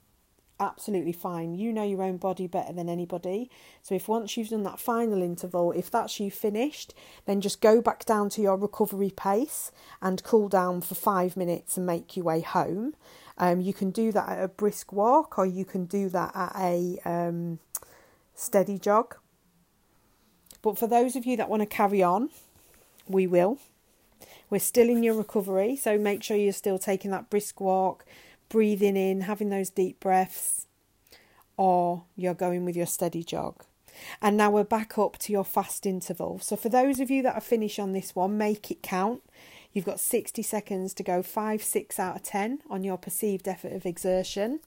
absolutely 0.59 1.11
fine. 1.11 1.55
You 1.55 1.71
know 1.71 1.83
your 1.83 2.03
own 2.03 2.17
body 2.17 2.47
better 2.47 2.73
than 2.73 2.89
anybody. 2.89 3.49
So 3.81 3.95
if 3.95 4.07
once 4.07 4.35
you've 4.35 4.49
done 4.49 4.63
that 4.63 4.79
final 4.79 5.21
interval, 5.21 5.71
if 5.71 5.89
that's 5.89 6.19
you 6.19 6.31
finished, 6.31 6.93
then 7.25 7.41
just 7.41 7.61
go 7.61 7.81
back 7.81 8.05
down 8.05 8.29
to 8.31 8.41
your 8.41 8.57
recovery 8.57 9.11
pace 9.15 9.71
and 10.01 10.23
cool 10.23 10.49
down 10.49 10.81
for 10.81 10.95
five 10.95 11.37
minutes 11.37 11.77
and 11.77 11.85
make 11.85 12.15
your 12.15 12.25
way 12.25 12.41
home. 12.41 12.95
Um, 13.37 13.61
you 13.61 13.73
can 13.73 13.91
do 13.91 14.11
that 14.11 14.29
at 14.29 14.43
a 14.43 14.47
brisk 14.47 14.91
walk 14.91 15.37
or 15.37 15.45
you 15.45 15.65
can 15.65 15.85
do 15.85 16.09
that 16.09 16.31
at 16.35 16.53
a 16.57 16.99
um, 17.05 17.59
steady 18.33 18.79
jog. 18.79 19.15
But 20.61 20.77
for 20.77 20.87
those 20.87 21.15
of 21.15 21.25
you 21.25 21.37
that 21.37 21.49
want 21.49 21.61
to 21.61 21.67
carry 21.67 22.01
on, 22.01 22.29
we 23.07 23.27
will. 23.27 23.59
We're 24.49 24.59
still 24.59 24.89
in 24.89 25.03
your 25.03 25.13
recovery, 25.13 25.75
so 25.75 25.97
make 25.97 26.23
sure 26.23 26.37
you're 26.37 26.53
still 26.53 26.79
taking 26.79 27.11
that 27.11 27.29
brisk 27.29 27.59
walk, 27.59 28.05
breathing 28.49 28.95
in, 28.95 29.21
having 29.21 29.49
those 29.49 29.69
deep 29.69 29.99
breaths, 29.99 30.67
or 31.55 32.03
you're 32.15 32.33
going 32.33 32.65
with 32.65 32.75
your 32.75 32.85
steady 32.85 33.23
jog. 33.23 33.63
And 34.21 34.37
now 34.37 34.51
we're 34.51 34.63
back 34.63 34.97
up 34.97 35.17
to 35.19 35.31
your 35.31 35.43
fast 35.43 35.85
interval. 35.85 36.39
So 36.39 36.55
for 36.55 36.69
those 36.69 36.99
of 36.99 37.09
you 37.09 37.23
that 37.23 37.35
are 37.35 37.41
finished 37.41 37.79
on 37.79 37.93
this 37.93 38.15
one, 38.15 38.37
make 38.37 38.69
it 38.69 38.83
count. 38.83 39.23
You've 39.73 39.85
got 39.85 39.99
60 39.99 40.41
seconds 40.41 40.93
to 40.95 41.03
go 41.03 41.21
5, 41.21 41.63
6 41.63 41.99
out 41.99 42.15
of 42.15 42.23
10 42.23 42.59
on 42.69 42.83
your 42.83 42.97
perceived 42.97 43.47
effort 43.47 43.73
of 43.73 43.85
exertion. 43.85 44.59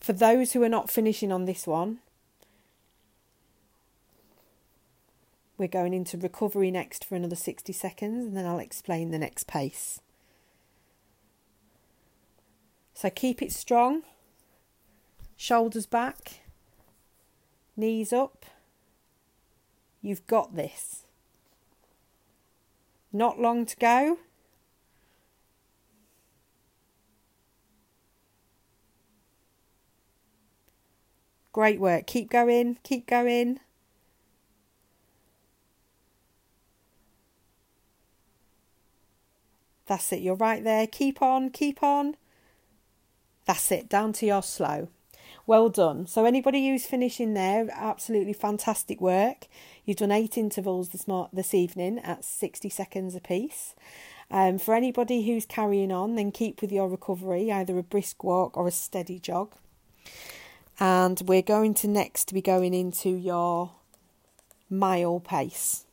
For 0.00 0.12
those 0.12 0.52
who 0.52 0.62
are 0.62 0.68
not 0.68 0.90
finishing 0.90 1.32
on 1.32 1.46
this 1.46 1.66
one, 1.66 1.98
we're 5.58 5.68
going 5.68 5.94
into 5.94 6.18
recovery 6.18 6.70
next 6.70 7.04
for 7.04 7.14
another 7.14 7.36
60 7.36 7.72
seconds 7.72 8.26
and 8.26 8.36
then 8.36 8.46
I'll 8.46 8.58
explain 8.58 9.10
the 9.10 9.18
next 9.18 9.46
pace. 9.46 10.00
So 12.94 13.10
keep 13.10 13.42
it 13.42 13.52
strong, 13.52 14.02
shoulders 15.36 15.86
back, 15.86 16.40
knees 17.76 18.12
up. 18.12 18.46
You've 20.00 20.26
got 20.26 20.56
this. 20.56 21.04
Not 23.12 23.40
long 23.40 23.66
to 23.66 23.76
go. 23.76 24.18
Great 31.52 31.80
work. 31.80 32.06
Keep 32.06 32.30
going, 32.30 32.78
keep 32.82 33.06
going. 33.06 33.60
That's 39.86 40.12
it. 40.12 40.20
You're 40.20 40.34
right 40.34 40.62
there. 40.62 40.86
Keep 40.86 41.22
on, 41.22 41.50
keep 41.50 41.82
on. 41.82 42.16
That's 43.46 43.70
it. 43.70 43.88
Down 43.88 44.12
to 44.14 44.26
your 44.26 44.42
slow. 44.42 44.88
Well 45.46 45.68
done. 45.68 46.08
So 46.08 46.24
anybody 46.24 46.68
who's 46.68 46.86
finishing 46.86 47.34
there, 47.34 47.68
absolutely 47.72 48.32
fantastic 48.32 49.00
work. 49.00 49.46
You've 49.84 49.98
done 49.98 50.10
eight 50.10 50.36
intervals 50.36 50.88
this 50.88 51.06
mar- 51.06 51.28
this 51.32 51.54
evening 51.54 52.00
at 52.00 52.24
60 52.24 52.68
seconds 52.68 53.14
apiece. 53.14 53.76
Um, 54.28 54.58
for 54.58 54.74
anybody 54.74 55.24
who's 55.24 55.46
carrying 55.46 55.92
on, 55.92 56.16
then 56.16 56.32
keep 56.32 56.60
with 56.60 56.72
your 56.72 56.88
recovery, 56.88 57.52
either 57.52 57.78
a 57.78 57.84
brisk 57.84 58.24
walk 58.24 58.56
or 58.56 58.66
a 58.66 58.72
steady 58.72 59.20
jog. 59.20 59.54
And 60.80 61.22
we're 61.24 61.42
going 61.42 61.74
to 61.74 61.88
next 61.88 62.34
be 62.34 62.42
going 62.42 62.74
into 62.74 63.08
your 63.08 63.70
mile 64.68 65.20
pace. 65.20 65.84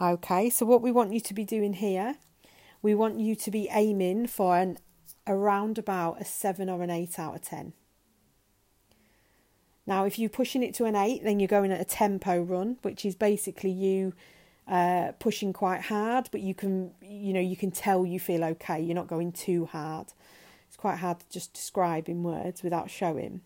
Okay, 0.00 0.50
so 0.50 0.66
what 0.66 0.82
we 0.82 0.92
want 0.92 1.12
you 1.12 1.20
to 1.20 1.32
be 1.32 1.44
doing 1.44 1.74
here, 1.74 2.16
we 2.86 2.94
want 2.94 3.18
you 3.18 3.34
to 3.34 3.50
be 3.50 3.68
aiming 3.72 4.28
for 4.28 4.56
an 4.56 4.78
around 5.26 5.76
about 5.76 6.20
a 6.20 6.24
7 6.24 6.68
or 6.68 6.84
an 6.84 6.90
8 6.90 7.18
out 7.18 7.34
of 7.34 7.42
10. 7.42 7.72
Now, 9.88 10.04
if 10.04 10.20
you're 10.20 10.30
pushing 10.30 10.62
it 10.62 10.72
to 10.74 10.84
an 10.84 10.94
8, 10.94 11.24
then 11.24 11.40
you're 11.40 11.48
going 11.48 11.72
at 11.72 11.80
a 11.80 11.84
tempo 11.84 12.40
run, 12.40 12.76
which 12.82 13.04
is 13.04 13.16
basically 13.16 13.72
you 13.72 14.14
uh, 14.68 15.10
pushing 15.18 15.52
quite 15.52 15.80
hard, 15.80 16.28
but 16.30 16.42
you 16.42 16.54
can, 16.54 16.92
you 17.02 17.32
know, 17.32 17.40
you 17.40 17.56
can 17.56 17.72
tell 17.72 18.06
you 18.06 18.20
feel 18.20 18.44
okay. 18.44 18.80
You're 18.80 18.94
not 18.94 19.08
going 19.08 19.32
too 19.32 19.66
hard. 19.66 20.12
It's 20.68 20.76
quite 20.76 20.98
hard 20.98 21.18
to 21.18 21.26
just 21.28 21.52
describe 21.54 22.08
in 22.08 22.22
words 22.22 22.62
without 22.62 22.88
showing. 22.88 23.40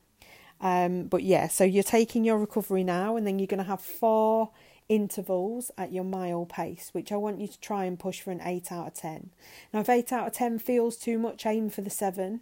Um, 0.60 1.04
but 1.04 1.22
yeah, 1.22 1.48
so 1.48 1.64
you're 1.64 1.82
taking 1.82 2.24
your 2.24 2.36
recovery 2.36 2.84
now, 2.84 3.16
and 3.16 3.26
then 3.26 3.38
you're 3.38 3.46
going 3.46 3.56
to 3.56 3.64
have 3.64 3.80
four 3.80 4.50
intervals 4.90 5.70
at 5.78 5.92
your 5.92 6.04
mile 6.04 6.44
pace, 6.44 6.90
which 6.92 7.12
I 7.12 7.16
want 7.16 7.40
you 7.40 7.46
to 7.46 7.60
try 7.60 7.84
and 7.84 7.98
push 7.98 8.20
for 8.20 8.32
an 8.32 8.42
8 8.44 8.72
out 8.72 8.88
of 8.88 8.94
10. 8.94 9.30
Now, 9.72 9.80
if 9.80 9.88
8 9.88 10.12
out 10.12 10.26
of 10.26 10.32
10 10.32 10.58
feels 10.58 10.96
too 10.96 11.16
much, 11.16 11.46
aim 11.46 11.70
for 11.70 11.80
the 11.80 11.88
7. 11.88 12.40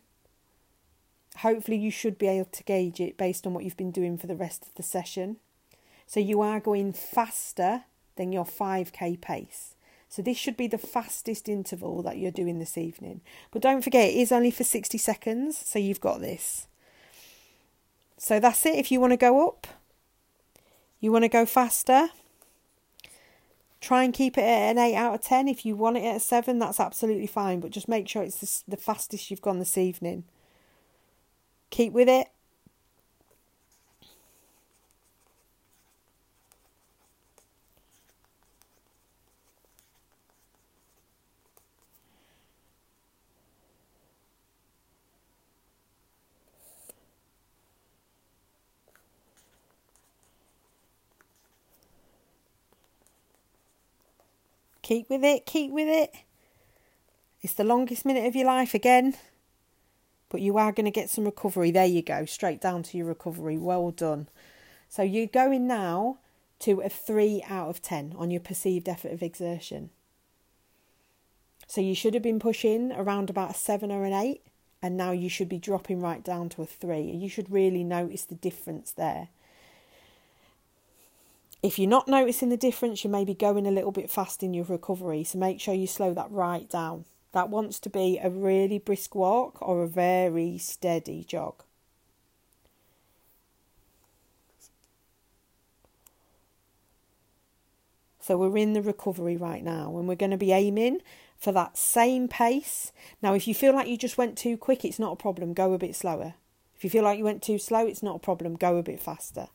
Hopefully, 1.41 1.77
you 1.77 1.91
should 1.91 2.17
be 2.19 2.27
able 2.27 2.49
to 2.51 2.65
gauge 2.65 3.01
it 3.01 3.19
based 3.19 3.47
on 3.47 3.53
what 3.53 3.65
you've 3.65 3.77
been 3.77 3.91
doing 3.91 4.17
for 4.17 4.27
the 4.27 4.35
rest 4.35 4.63
of 4.63 4.75
the 4.75 4.83
session. 4.83 5.37
So, 6.07 6.21
you 6.21 6.41
are 6.41 6.59
going 6.59 6.95
faster 6.95 7.85
than 8.17 8.33
your 8.33 8.47
5k 8.47 9.21
pace. 9.21 9.75
So, 10.09 10.23
this 10.23 10.39
should 10.39 10.57
be 10.57 10.67
the 10.67 10.79
fastest 10.79 11.51
interval 11.51 12.03
that 12.03 12.17
you're 12.17 12.31
doing 12.31 12.59
this 12.59 12.79
evening. 12.79 13.21
But 13.51 13.61
don't 13.61 13.85
forget, 13.85 14.09
it 14.09 14.17
is 14.17 14.33
only 14.33 14.51
for 14.51 14.65
60 14.65 14.97
seconds, 14.97 15.59
so 15.59 15.79
you've 15.79 16.01
got 16.01 16.23
this. 16.23 16.67
So, 18.17 18.41
that's 18.41 18.65
it. 18.65 18.77
If 18.77 18.91
you 18.91 19.01
want 19.01 19.13
to 19.13 19.19
go 19.19 19.47
up, 19.47 19.67
you 20.99 21.13
want 21.13 21.25
to 21.25 21.29
go 21.29 21.45
faster, 21.45 22.09
Try 23.81 24.03
and 24.05 24.12
keep 24.12 24.37
it 24.37 24.43
at 24.43 24.71
an 24.71 24.79
8 24.79 24.95
out 24.97 25.14
of 25.14 25.21
10. 25.21 25.47
If 25.49 25.64
you 25.64 25.77
want 25.77 25.97
it 25.97 26.05
at 26.05 26.17
a 26.17 26.21
7, 26.21 26.59
that's 26.59 26.81
absolutely 26.81 27.29
fine, 27.29 27.61
but 27.61 27.71
just 27.71 27.88
make 27.88 28.09
sure 28.09 28.23
it's 28.23 28.64
the 28.67 28.77
fastest 28.77 29.31
you've 29.31 29.41
gone 29.43 29.59
this 29.61 29.79
evening. 29.79 30.25
Keep 31.71 31.93
with 31.93 32.09
it. 32.09 32.29
Keep 54.88 55.11
with 55.11 55.22
it, 55.22 55.44
keep 55.44 55.70
with 55.70 55.87
it. 55.87 56.14
It's 57.42 57.53
the 57.53 57.62
longest 57.62 58.07
minute 58.07 58.24
of 58.24 58.35
your 58.35 58.46
life 58.46 58.72
again, 58.72 59.16
but 60.31 60.40
you 60.40 60.57
are 60.57 60.72
going 60.72 60.87
to 60.87 60.90
get 60.90 61.11
some 61.11 61.27
recovery. 61.27 61.70
There 61.70 61.85
you 61.85 62.01
go, 62.01 62.24
straight 62.24 62.59
down 62.59 62.85
to 62.85 62.96
your 62.96 63.09
recovery. 63.09 63.59
Well 63.59 63.90
done. 63.90 64.31
So 64.88 65.03
you're 65.03 65.27
going 65.27 65.66
now 65.66 66.20
to 66.61 66.81
a 66.81 66.88
3 66.88 67.44
out 67.51 67.68
of 67.68 67.83
10 67.83 68.14
on 68.16 68.31
your 68.31 68.40
perceived 68.40 68.88
effort 68.88 69.12
of 69.12 69.22
exertion. 69.22 69.90
So 71.66 71.83
you 71.83 71.94
should 71.94 72.14
have 72.14 72.22
been 72.22 72.40
pushing 72.40 72.90
around 72.92 73.29
about 73.29 73.51
a 73.51 73.55
7 73.59 73.92
or 73.92 74.07
an 74.07 74.14
8, 74.14 74.40
and 74.81 74.96
now 74.96 75.11
you 75.11 75.29
should 75.29 75.51
be 75.51 75.59
dropping 75.59 76.01
right 76.01 76.24
down 76.24 76.48
to 76.48 76.62
a 76.62 76.66
3. 76.66 77.03
You 77.03 77.29
should 77.29 77.53
really 77.53 77.85
notice 77.85 78.24
the 78.24 78.37
difference 78.37 78.92
there. 78.92 79.29
If 81.61 81.79
you're 81.79 81.88
not 81.88 82.07
noticing 82.07 82.51
the 82.51 82.57
difference, 82.57 83.03
you 83.03 83.11
may 83.11 83.25
be 83.25 83.35
going 83.35 83.66
a 83.66 83.73
little 83.73 83.90
bit 83.90 84.11
fast 84.11 84.44
in 84.44 84.55
your 84.55 84.64
recovery, 84.64 85.25
so 85.25 85.38
make 85.38 85.61
sure 85.61 85.75
you 85.75 85.88
slow 85.88 86.14
that 86.14 86.31
right 86.31 86.71
down. 86.71 87.05
That 87.33 87.51
wants 87.51 87.81
to 87.81 87.90
be 87.90 88.18
a 88.23 88.31
really 88.31 88.79
brisk 88.79 89.14
walk 89.14 89.59
or 89.61 89.83
a 89.83 89.88
very 89.88 90.57
steady 90.59 91.25
jog. 91.25 91.64
So 98.21 98.37
we're 98.37 98.59
in 98.59 98.75
the 98.75 98.83
recovery 98.83 99.37
right 99.37 99.64
now 99.64 99.97
and 99.97 100.07
we're 100.07 100.14
going 100.14 100.33
to 100.33 100.37
be 100.37 100.53
aiming 100.53 101.01
for 101.38 101.51
that 101.53 101.79
same 101.79 102.29
pace. 102.29 102.92
Now, 103.23 103.35
if 103.35 103.49
you 103.49 103.55
feel 103.55 103.75
like 103.75 103.88
you 103.88 103.97
just 103.97 104.18
went 104.18 104.37
too 104.37 104.57
quick, 104.59 104.85
it's 104.85 104.99
not 104.99 105.12
a 105.12 105.16
problem. 105.16 105.55
Go 105.55 105.73
a 105.73 105.79
bit 105.79 105.97
slower. 105.97 106.35
If 106.77 106.85
you 106.85 106.90
feel 106.90 107.05
like 107.05 107.18
you 107.18 107.25
went 107.25 107.42
too 107.42 107.59
slow, 107.59 107.87
it's 107.87 108.03
not 108.03 108.16
a 108.16 108.21
problem. 108.21 108.57
Go 108.57 108.77
a 108.77 108.83
bit 108.83 109.01
faster. 109.01 109.49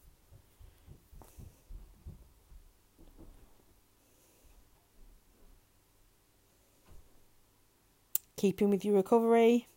Keeping 8.43 8.69
with 8.69 8.83
your 8.83 8.95
recovery. 8.95 9.69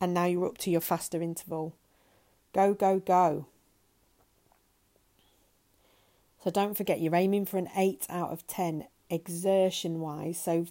And 0.00 0.14
now 0.14 0.26
you're 0.26 0.46
up 0.46 0.58
to 0.58 0.70
your 0.70 0.80
faster 0.80 1.20
interval. 1.20 1.74
Go, 2.52 2.72
go, 2.72 3.00
go. 3.00 3.48
So 6.44 6.52
don't 6.52 6.76
forget, 6.76 7.00
you're 7.00 7.16
aiming 7.16 7.46
for 7.46 7.58
an 7.58 7.68
8 7.74 8.06
out 8.08 8.30
of 8.30 8.46
10 8.46 8.86
exertion 9.10 9.98
wise. 9.98 10.40
So, 10.40 10.66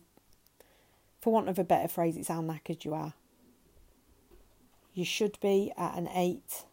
for 1.19 1.33
want 1.33 1.49
of 1.49 1.59
a 1.59 1.65
better 1.65 1.89
phrase, 1.89 2.15
it's 2.15 2.29
how 2.29 2.41
knackered 2.41 2.85
you 2.85 2.93
are. 2.93 3.13
You 4.93 5.03
should 5.03 5.37
be 5.41 5.73
at 5.77 5.97
an 5.97 6.07
8 6.07 6.63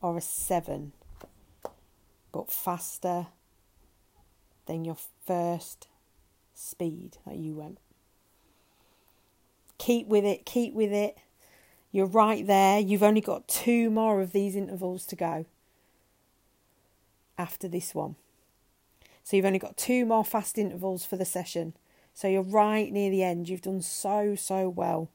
or 0.00 0.18
a 0.18 0.20
7, 0.20 0.92
but 2.30 2.52
faster 2.52 3.26
than 4.66 4.84
your 4.84 4.98
first 5.26 5.88
speed 6.54 7.18
that 7.26 7.38
you 7.38 7.56
went. 7.56 7.80
Keep 9.78 10.06
with 10.08 10.24
it, 10.24 10.46
keep 10.46 10.74
with 10.74 10.92
it. 10.92 11.18
You're 11.92 12.06
right 12.06 12.46
there. 12.46 12.78
You've 12.78 13.02
only 13.02 13.20
got 13.20 13.48
two 13.48 13.90
more 13.90 14.20
of 14.20 14.32
these 14.32 14.56
intervals 14.56 15.06
to 15.06 15.16
go 15.16 15.46
after 17.38 17.68
this 17.68 17.94
one. 17.94 18.16
So 19.22 19.36
you've 19.36 19.46
only 19.46 19.58
got 19.58 19.76
two 19.76 20.06
more 20.06 20.24
fast 20.24 20.58
intervals 20.58 21.04
for 21.04 21.16
the 21.16 21.24
session. 21.24 21.74
So 22.14 22.28
you're 22.28 22.42
right 22.42 22.92
near 22.92 23.10
the 23.10 23.22
end. 23.22 23.48
You've 23.48 23.62
done 23.62 23.82
so, 23.82 24.34
so 24.34 24.68
well. 24.68 25.10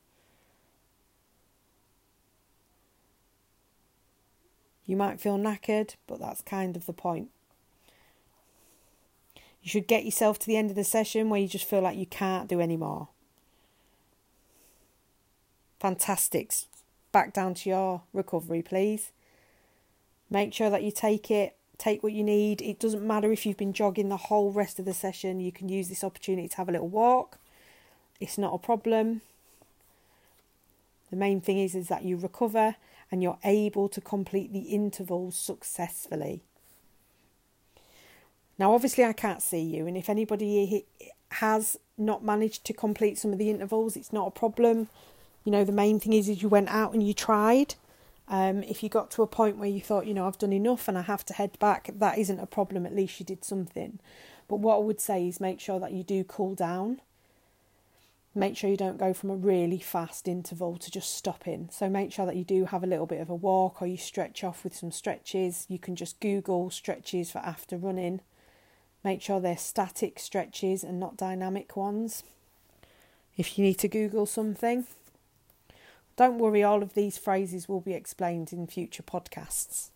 You 4.85 4.97
might 4.97 5.21
feel 5.21 5.37
knackered, 5.37 5.95
but 6.07 6.19
that's 6.19 6.41
kind 6.41 6.75
of 6.75 6.85
the 6.85 6.93
point. 6.93 7.29
You 9.63 9.69
should 9.69 9.87
get 9.87 10.03
yourself 10.03 10.39
to 10.39 10.47
the 10.47 10.57
end 10.57 10.69
of 10.69 10.75
the 10.75 10.83
session 10.83 11.29
where 11.29 11.39
you 11.39 11.47
just 11.47 11.69
feel 11.69 11.81
like 11.81 11.97
you 11.97 12.05
can't 12.05 12.49
do 12.49 12.59
any 12.59 12.77
more. 12.77 13.07
Fantastic. 15.81 16.53
back 17.11 17.33
down 17.33 17.55
to 17.55 17.69
your 17.69 18.03
recovery, 18.13 18.61
please. 18.61 19.09
Make 20.29 20.53
sure 20.53 20.69
that 20.69 20.83
you 20.83 20.91
take 20.91 21.31
it, 21.31 21.55
take 21.79 22.03
what 22.03 22.13
you 22.13 22.23
need. 22.23 22.61
It 22.61 22.79
doesn't 22.79 23.05
matter 23.05 23.31
if 23.31 23.47
you've 23.47 23.57
been 23.57 23.73
jogging 23.73 24.09
the 24.09 24.15
whole 24.15 24.51
rest 24.51 24.77
of 24.77 24.85
the 24.85 24.93
session, 24.93 25.39
you 25.39 25.51
can 25.51 25.69
use 25.69 25.89
this 25.89 26.03
opportunity 26.03 26.47
to 26.49 26.57
have 26.57 26.69
a 26.69 26.71
little 26.71 26.87
walk. 26.87 27.39
It's 28.19 28.37
not 28.37 28.53
a 28.53 28.59
problem. 28.59 29.21
The 31.09 31.17
main 31.17 31.41
thing 31.41 31.57
is, 31.57 31.73
is 31.73 31.87
that 31.87 32.05
you 32.05 32.15
recover 32.15 32.75
and 33.11 33.23
you're 33.23 33.39
able 33.43 33.89
to 33.89 33.99
complete 33.99 34.53
the 34.53 34.59
intervals 34.59 35.35
successfully. 35.35 36.43
Now, 38.59 38.75
obviously, 38.75 39.03
I 39.03 39.13
can't 39.13 39.41
see 39.41 39.61
you, 39.61 39.87
and 39.87 39.97
if 39.97 40.09
anybody 40.09 40.85
has 41.31 41.75
not 41.97 42.23
managed 42.23 42.65
to 42.65 42.73
complete 42.73 43.17
some 43.17 43.33
of 43.33 43.39
the 43.39 43.49
intervals, 43.49 43.95
it's 43.95 44.13
not 44.13 44.27
a 44.27 44.31
problem. 44.31 44.87
You 45.43 45.51
know, 45.51 45.63
the 45.63 45.71
main 45.71 45.99
thing 45.99 46.13
is, 46.13 46.29
is 46.29 46.41
you 46.41 46.49
went 46.49 46.69
out 46.69 46.93
and 46.93 47.05
you 47.05 47.13
tried. 47.13 47.75
Um, 48.27 48.63
if 48.63 48.81
you 48.83 48.89
got 48.89 49.11
to 49.11 49.23
a 49.23 49.27
point 49.27 49.57
where 49.57 49.69
you 49.69 49.81
thought, 49.81 50.07
you 50.07 50.13
know, 50.13 50.27
I've 50.27 50.37
done 50.37 50.53
enough 50.53 50.87
and 50.87 50.97
I 50.97 51.01
have 51.01 51.25
to 51.25 51.33
head 51.33 51.57
back, 51.59 51.89
that 51.95 52.17
isn't 52.17 52.39
a 52.39 52.45
problem. 52.45 52.85
At 52.85 52.95
least 52.95 53.19
you 53.19 53.25
did 53.25 53.43
something. 53.43 53.99
But 54.47 54.57
what 54.57 54.75
I 54.75 54.79
would 54.79 55.01
say 55.01 55.27
is 55.27 55.39
make 55.39 55.59
sure 55.59 55.79
that 55.79 55.91
you 55.91 56.03
do 56.03 56.23
cool 56.23 56.55
down. 56.55 57.01
Make 58.33 58.55
sure 58.55 58.69
you 58.69 58.77
don't 58.77 58.97
go 58.97 59.13
from 59.13 59.29
a 59.29 59.35
really 59.35 59.79
fast 59.79 60.27
interval 60.27 60.77
to 60.77 60.89
just 60.89 61.13
stopping. 61.13 61.67
So 61.71 61.89
make 61.89 62.13
sure 62.13 62.25
that 62.25 62.37
you 62.37 62.45
do 62.45 62.65
have 62.65 62.83
a 62.83 62.87
little 62.87 63.05
bit 63.05 63.19
of 63.19 63.29
a 63.29 63.35
walk 63.35 63.81
or 63.81 63.87
you 63.87 63.97
stretch 63.97 64.43
off 64.43 64.63
with 64.63 64.73
some 64.73 64.91
stretches. 64.91 65.65
You 65.67 65.79
can 65.79 65.97
just 65.97 66.21
Google 66.21 66.69
stretches 66.69 67.31
for 67.31 67.39
after 67.39 67.75
running. 67.75 68.21
Make 69.03 69.21
sure 69.21 69.41
they're 69.41 69.57
static 69.57 70.19
stretches 70.19 70.83
and 70.83 70.99
not 70.99 71.17
dynamic 71.17 71.75
ones. 71.75 72.23
If 73.35 73.57
you 73.57 73.65
need 73.65 73.79
to 73.79 73.89
Google 73.89 74.25
something, 74.25 74.85
don't 76.15 76.37
worry, 76.37 76.63
all 76.63 76.83
of 76.83 76.93
these 76.93 77.17
phrases 77.17 77.67
will 77.67 77.81
be 77.81 77.93
explained 77.93 78.53
in 78.53 78.67
future 78.67 79.03
podcasts. 79.03 79.89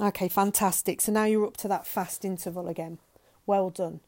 Okay, 0.00 0.28
fantastic. 0.28 1.00
So 1.00 1.12
now 1.12 1.24
you're 1.24 1.46
up 1.46 1.56
to 1.58 1.68
that 1.68 1.86
fast 1.86 2.24
interval 2.24 2.68
again. 2.68 2.98
Well 3.46 3.70
done. 3.70 4.00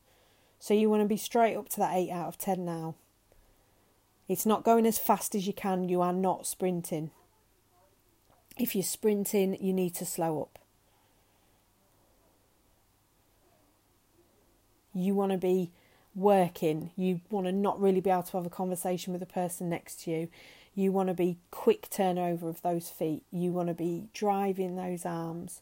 So 0.59 0.75
you 0.75 0.91
want 0.91 1.03
to 1.03 1.09
be 1.09 1.17
straight 1.17 1.57
up 1.57 1.69
to 1.71 1.79
that 1.79 1.95
8 1.95 2.11
out 2.11 2.29
of 2.29 2.39
10 2.39 2.65
now. 2.65 2.97
It's 4.29 4.47
not 4.47 4.65
going 4.65 4.87
as 4.87 4.99
fast 4.99 5.35
as 5.37 5.47
you 5.47 5.53
can, 5.53 5.89
you 5.89 6.01
are 6.01 6.13
not 6.13 6.47
sprinting. 6.47 7.13
If 8.59 8.75
you're 8.75 8.83
sprinting, 8.83 9.57
you 9.61 9.73
need 9.73 9.95
to 9.97 10.07
slow 10.07 10.43
up. 10.43 10.59
You 14.97 15.15
want 15.15 15.33
to 15.33 15.39
be 15.39 15.73
working. 16.15 16.91
You 16.97 17.21
want 17.29 17.47
to 17.47 17.53
not 17.53 17.79
really 17.79 18.01
be 18.01 18.09
able 18.09 18.23
to 18.23 18.37
have 18.39 18.47
a 18.47 18.51
conversation 18.51 19.13
with 19.13 19.21
the 19.21 19.27
person 19.27 19.69
next 19.69 20.05
to 20.05 20.11
you. 20.11 20.29
You 20.75 20.91
want 20.91 21.09
to 21.09 21.15
be 21.15 21.37
quick 21.51 21.91
turnover 21.91 22.49
of 22.49 22.63
those 22.63 22.89
feet. 22.89 23.23
You 23.31 23.53
want 23.53 23.69
to 23.69 23.75
be 23.75 24.09
driving 24.15 24.77
those 24.77 25.05
arms. 25.05 25.61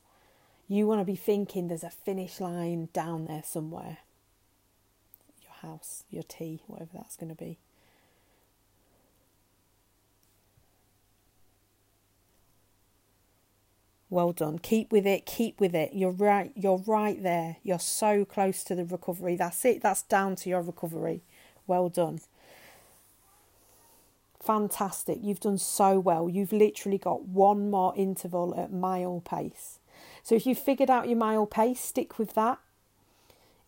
You 0.69 0.87
want 0.87 1.01
to 1.01 1.05
be 1.05 1.17
thinking 1.17 1.67
there's 1.67 1.83
a 1.83 1.91
finish 1.91 2.41
line 2.41 2.91
down 2.93 3.25
there 3.25 3.43
somewhere. 3.45 3.99
Your 5.43 5.71
house, 5.71 6.05
your 6.11 6.23
tea, 6.23 6.63
whatever 6.69 6.91
that's 6.95 7.17
going 7.17 7.35
to 7.35 7.45
be. 7.45 7.59
Well 14.11 14.33
done. 14.33 14.59
Keep 14.59 14.93
with 14.93 15.07
it. 15.07 15.27
Keep 15.27 15.61
with 15.61 15.75
it. 15.75 15.93
You're 15.95 16.11
right. 16.11 16.53
You're 16.55 16.83
right 16.87 17.21
there. 17.23 17.57
You're 17.63 17.79
so 17.79 18.25
close 18.25 18.63
to 18.65 18.75
the 18.75 18.85
recovery. 18.85 19.37
That's 19.37 19.65
it. 19.65 19.83
That's 19.83 20.03
down 20.03 20.37
to 20.37 20.49
your 20.49 20.63
recovery. 20.63 21.23
Well 21.67 21.89
done. 21.89 22.21
Fantastic. 24.41 25.19
You've 25.23 25.41
done 25.41 25.59
so 25.59 25.99
well. 25.99 26.29
You've 26.29 26.53
literally 26.53 26.99
got 26.99 27.25
one 27.25 27.71
more 27.71 27.95
interval 27.97 28.55
at 28.59 28.73
mile 28.73 29.23
pace. 29.25 29.79
So 30.23 30.35
if 30.35 30.47
you've 30.47 30.59
figured 30.59 30.91
out 30.91 31.09
your 31.09 31.17
mile 31.17 31.47
pace, 31.47 31.81
stick 31.81 32.19
with 32.19 32.35
that. 32.35 32.59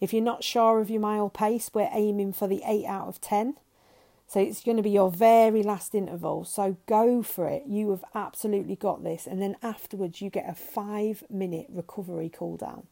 If 0.00 0.12
you're 0.12 0.22
not 0.22 0.44
sure 0.44 0.80
of 0.80 0.90
your 0.90 1.00
mile 1.00 1.30
pace, 1.30 1.70
we're 1.72 1.88
aiming 1.92 2.34
for 2.34 2.46
the 2.46 2.62
8 2.66 2.84
out 2.84 3.08
of 3.08 3.20
10. 3.20 3.56
So 4.28 4.40
it's 4.40 4.64
going 4.64 4.76
to 4.76 4.82
be 4.82 4.90
your 4.90 5.10
very 5.10 5.62
last 5.62 5.94
interval. 5.94 6.44
So 6.44 6.76
go 6.86 7.22
for 7.22 7.48
it. 7.48 7.64
You 7.66 7.90
have 7.90 8.04
absolutely 8.14 8.74
got 8.74 9.04
this. 9.04 9.26
And 9.26 9.40
then 9.40 9.56
afterwards, 9.62 10.20
you 10.20 10.30
get 10.30 10.48
a 10.48 10.54
five 10.54 11.22
minute 11.30 11.66
recovery 11.70 12.30
cool 12.32 12.56
down. 12.56 12.86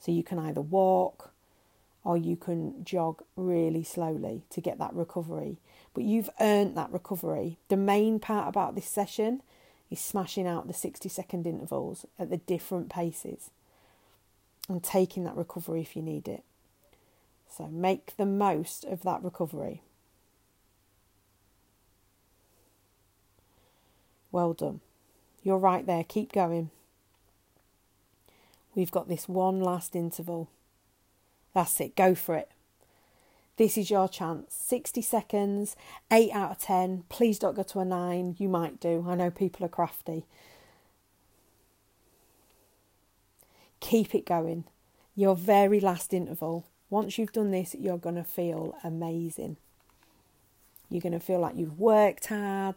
So 0.00 0.10
you 0.10 0.24
can 0.24 0.38
either 0.38 0.60
walk 0.60 1.30
or 2.04 2.16
you 2.16 2.36
can 2.36 2.84
jog 2.84 3.22
really 3.36 3.84
slowly 3.84 4.42
to 4.50 4.60
get 4.60 4.78
that 4.78 4.94
recovery. 4.94 5.58
But 5.94 6.04
you've 6.04 6.30
earned 6.40 6.76
that 6.76 6.92
recovery. 6.92 7.58
The 7.68 7.76
main 7.76 8.18
part 8.18 8.48
about 8.48 8.74
this 8.74 8.88
session 8.88 9.42
is 9.90 10.00
smashing 10.00 10.46
out 10.46 10.66
the 10.66 10.72
60 10.72 11.08
second 11.08 11.46
intervals 11.46 12.04
at 12.18 12.30
the 12.30 12.36
different 12.36 12.88
paces 12.88 13.50
and 14.68 14.82
taking 14.82 15.24
that 15.24 15.36
recovery 15.36 15.80
if 15.80 15.96
you 15.96 16.02
need 16.02 16.28
it. 16.28 16.42
So 17.50 17.68
make 17.68 18.16
the 18.16 18.26
most 18.26 18.84
of 18.84 19.02
that 19.02 19.22
recovery. 19.22 19.82
Well 24.30 24.52
done. 24.52 24.80
You're 25.42 25.58
right 25.58 25.86
there. 25.86 26.04
Keep 26.04 26.32
going. 26.32 26.70
We've 28.74 28.90
got 28.90 29.08
this 29.08 29.28
one 29.28 29.60
last 29.60 29.96
interval. 29.96 30.48
That's 31.54 31.80
it. 31.80 31.96
Go 31.96 32.14
for 32.14 32.34
it. 32.34 32.50
This 33.56 33.76
is 33.76 33.90
your 33.90 34.08
chance. 34.08 34.54
60 34.54 35.02
seconds, 35.02 35.74
8 36.12 36.30
out 36.32 36.52
of 36.52 36.58
10. 36.58 37.04
Please 37.08 37.40
don't 37.40 37.56
go 37.56 37.64
to 37.64 37.80
a 37.80 37.84
9. 37.84 38.36
You 38.38 38.48
might 38.48 38.78
do. 38.78 39.04
I 39.08 39.16
know 39.16 39.30
people 39.30 39.66
are 39.66 39.70
crafty. 39.70 40.26
Keep 43.80 44.14
it 44.14 44.26
going. 44.26 44.64
Your 45.16 45.34
very 45.34 45.80
last 45.80 46.14
interval. 46.14 46.66
Once 46.88 47.18
you've 47.18 47.32
done 47.32 47.50
this, 47.50 47.74
you're 47.76 47.98
going 47.98 48.14
to 48.14 48.22
feel 48.22 48.76
amazing. 48.84 49.56
You're 50.88 51.02
going 51.02 51.12
to 51.12 51.20
feel 51.20 51.40
like 51.40 51.56
you've 51.56 51.78
worked 51.78 52.26
hard. 52.26 52.76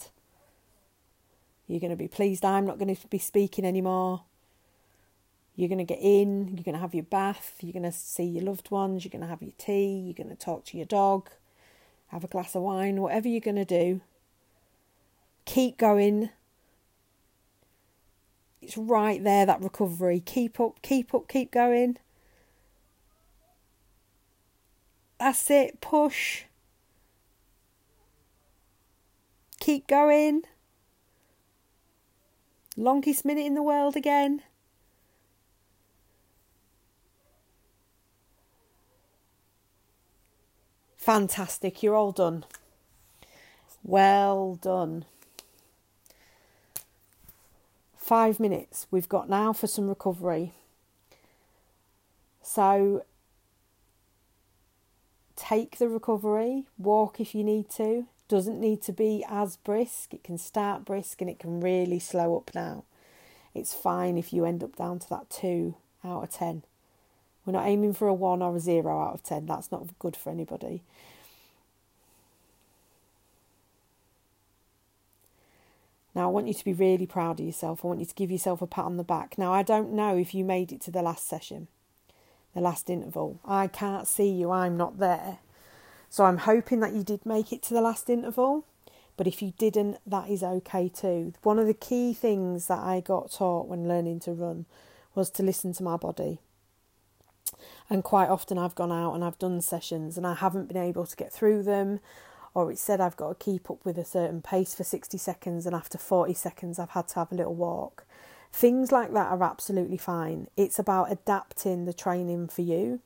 You're 1.72 1.80
going 1.80 1.92
to 1.92 1.96
be 1.96 2.10
pleased 2.10 2.44
I'm 2.44 2.66
not 2.66 2.78
going 2.78 2.94
to 2.94 3.08
be 3.08 3.18
speaking 3.18 3.64
anymore. 3.64 4.24
You're 5.56 5.70
going 5.70 5.78
to 5.78 5.86
get 5.86 6.00
in, 6.02 6.50
you're 6.50 6.64
going 6.64 6.76
to 6.76 6.82
have 6.82 6.94
your 6.94 7.04
bath, 7.04 7.56
you're 7.62 7.72
going 7.72 7.84
to 7.84 7.92
see 7.92 8.24
your 8.24 8.44
loved 8.44 8.72
ones, 8.72 9.06
you're 9.06 9.12
going 9.12 9.22
to 9.22 9.28
have 9.28 9.42
your 9.42 9.54
tea, 9.58 10.00
you're 10.06 10.14
going 10.14 10.36
to 10.36 10.36
talk 10.36 10.66
to 10.66 10.78
your 10.78 10.86
dog, 10.86 11.30
have 12.08 12.24
a 12.24 12.28
glass 12.28 12.56
of 12.56 12.64
wine, 12.64 13.02
whatever 13.02 13.28
you're 13.28 13.40
going 13.40 13.56
to 13.56 13.66
do. 13.66 14.02
Keep 15.46 15.78
going. 15.78 16.30
It's 18.62 18.78
right 18.78 19.24
there, 19.24 19.46
that 19.46 19.62
recovery. 19.62 20.22
Keep 20.26 20.60
up, 20.60 20.82
keep 20.82 21.14
up, 21.14 21.28
keep 21.28 21.52
going. 21.52 21.98
That's 25.20 25.50
it, 25.50 25.80
push. 25.80 26.44
Keep 29.60 29.88
going. 29.88 30.44
Longest 32.78 33.26
minute 33.26 33.46
in 33.46 33.54
the 33.54 33.64
world 33.64 33.96
again. 33.96 34.42
Fantastic, 40.98 41.82
you're 41.82 41.96
all 41.96 42.12
done. 42.12 42.46
Well 43.84 44.56
done. 44.62 45.06
Five 47.98 48.40
minutes 48.40 48.88
we've 48.92 49.10
got 49.10 49.30
now 49.30 49.52
for 49.52 49.68
some 49.68 49.88
recovery. 49.88 50.54
So 52.42 53.04
take 55.36 55.78
the 55.78 55.88
recovery, 55.90 56.66
walk 56.78 57.20
if 57.20 57.34
you 57.34 57.44
need 57.44 57.70
to, 57.72 58.06
doesn't 58.32 58.62
need 58.62 58.82
to 58.84 58.94
be 58.94 59.26
as 59.30 59.58
brisk. 59.58 60.14
It 60.14 60.24
can 60.24 60.38
start 60.38 60.86
brisk 60.86 61.20
and 61.20 61.30
it 61.30 61.38
can 61.38 61.60
really 61.60 62.00
slow 62.00 62.38
up 62.38 62.52
now. 62.56 62.86
It's 63.54 63.74
fine 63.74 64.18
if 64.18 64.32
you 64.32 64.46
end 64.46 64.64
up 64.64 64.78
down 64.78 65.00
to 65.00 65.10
that 65.10 65.30
2 65.30 65.76
out 66.06 66.24
of 66.24 66.30
10. 66.32 66.64
We're 67.46 67.52
not 67.52 67.68
aiming 67.68 67.94
for 67.94 68.08
a 68.08 68.14
1 68.14 68.42
or 68.42 68.56
a 68.56 68.60
0 68.60 68.90
out 68.90 69.14
of 69.14 69.24
10. 69.24 69.48
That's 69.48 69.70
not 69.70 70.00
good 70.00 70.16
for 70.16 70.30
anybody. 70.30 70.82
Now, 76.16 76.28
I 76.28 76.32
want 76.32 76.48
you 76.48 76.54
to 76.54 76.66
be 76.66 76.74
really 76.74 77.06
proud 77.06 77.42
of 77.42 77.46
yourself. 77.46 77.84
I 77.84 77.88
want 77.90 78.00
you 78.00 78.06
to 78.06 78.16
give 78.16 78.32
yourself 78.32 78.62
a 78.62 78.68
pat 78.68 78.86
on 78.86 78.96
the 78.96 79.04
back. 79.04 79.38
Now, 79.38 79.52
I 79.52 79.62
don't 79.62 79.92
know 79.92 80.16
if 80.16 80.34
you 80.34 80.46
made 80.46 80.72
it 80.72 80.80
to 80.82 80.92
the 80.92 81.02
last 81.02 81.28
session, 81.28 81.68
the 82.56 82.62
last 82.62 82.90
interval. 82.90 83.42
I 83.44 83.68
can't 83.68 84.08
see 84.08 84.30
you, 84.30 84.52
I'm 84.52 84.78
not 84.78 85.00
there. 85.00 85.40
So 86.12 86.26
I'm 86.26 86.40
hoping 86.40 86.82
that 86.82 86.94
you 86.94 87.04
did 87.04 87.26
make 87.26 87.54
it 87.54 87.64
to 87.64 87.74
the 87.74 87.80
last 87.80 88.10
interval. 88.10 88.66
But 89.16 89.28
if 89.28 89.42
you 89.42 89.54
didn't, 89.58 89.98
that 90.06 90.30
is 90.30 90.44
okay 90.44 90.90
too. 90.90 91.34
One 91.42 91.58
of 91.58 91.68
the 91.68 91.74
key 91.74 92.14
things 92.14 92.68
that 92.68 92.80
I 92.80 93.00
got 93.00 93.32
taught 93.32 93.70
when 93.70 93.88
learning 93.88 94.20
to 94.22 94.34
run 94.34 94.66
was 95.16 95.30
to 95.32 95.44
listen 95.44 95.72
to 95.74 95.84
my 95.84 95.96
body. 95.96 96.40
And 97.90 98.04
quite 98.04 98.28
often 98.28 98.58
I've 98.58 98.76
gone 98.76 98.92
out 98.92 99.14
and 99.14 99.24
I've 99.24 99.40
done 99.40 99.62
sessions 99.62 100.18
and 100.18 100.28
I 100.28 100.34
haven't 100.34 100.68
been 100.68 100.76
able 100.76 101.06
to 101.06 101.16
get 101.16 101.32
through 101.32 101.64
them, 101.64 102.02
or 102.54 102.70
it 102.70 102.78
said 102.78 103.00
I've 103.00 103.16
got 103.16 103.30
to 103.30 103.46
keep 103.46 103.72
up 103.72 103.86
with 103.86 103.98
a 103.98 104.04
certain 104.04 104.42
pace 104.42 104.76
for 104.76 104.84
60 104.84 105.18
seconds, 105.18 105.66
and 105.66 105.74
after 105.74 105.98
40 105.98 106.34
seconds, 106.34 106.78
I've 106.78 106.90
had 106.90 107.08
to 107.10 107.16
have 107.16 107.32
a 107.32 107.36
little 107.36 107.56
walk. 107.56 108.04
Things 108.52 108.92
like 108.92 109.14
that 109.14 109.32
are 109.32 109.44
absolutely 109.44 109.98
fine. 109.98 110.48
It's 110.58 110.78
about 110.78 111.10
adapting 111.10 111.86
the 111.86 111.94
training 111.94 112.50
for 112.50 112.64
you. 112.64 113.00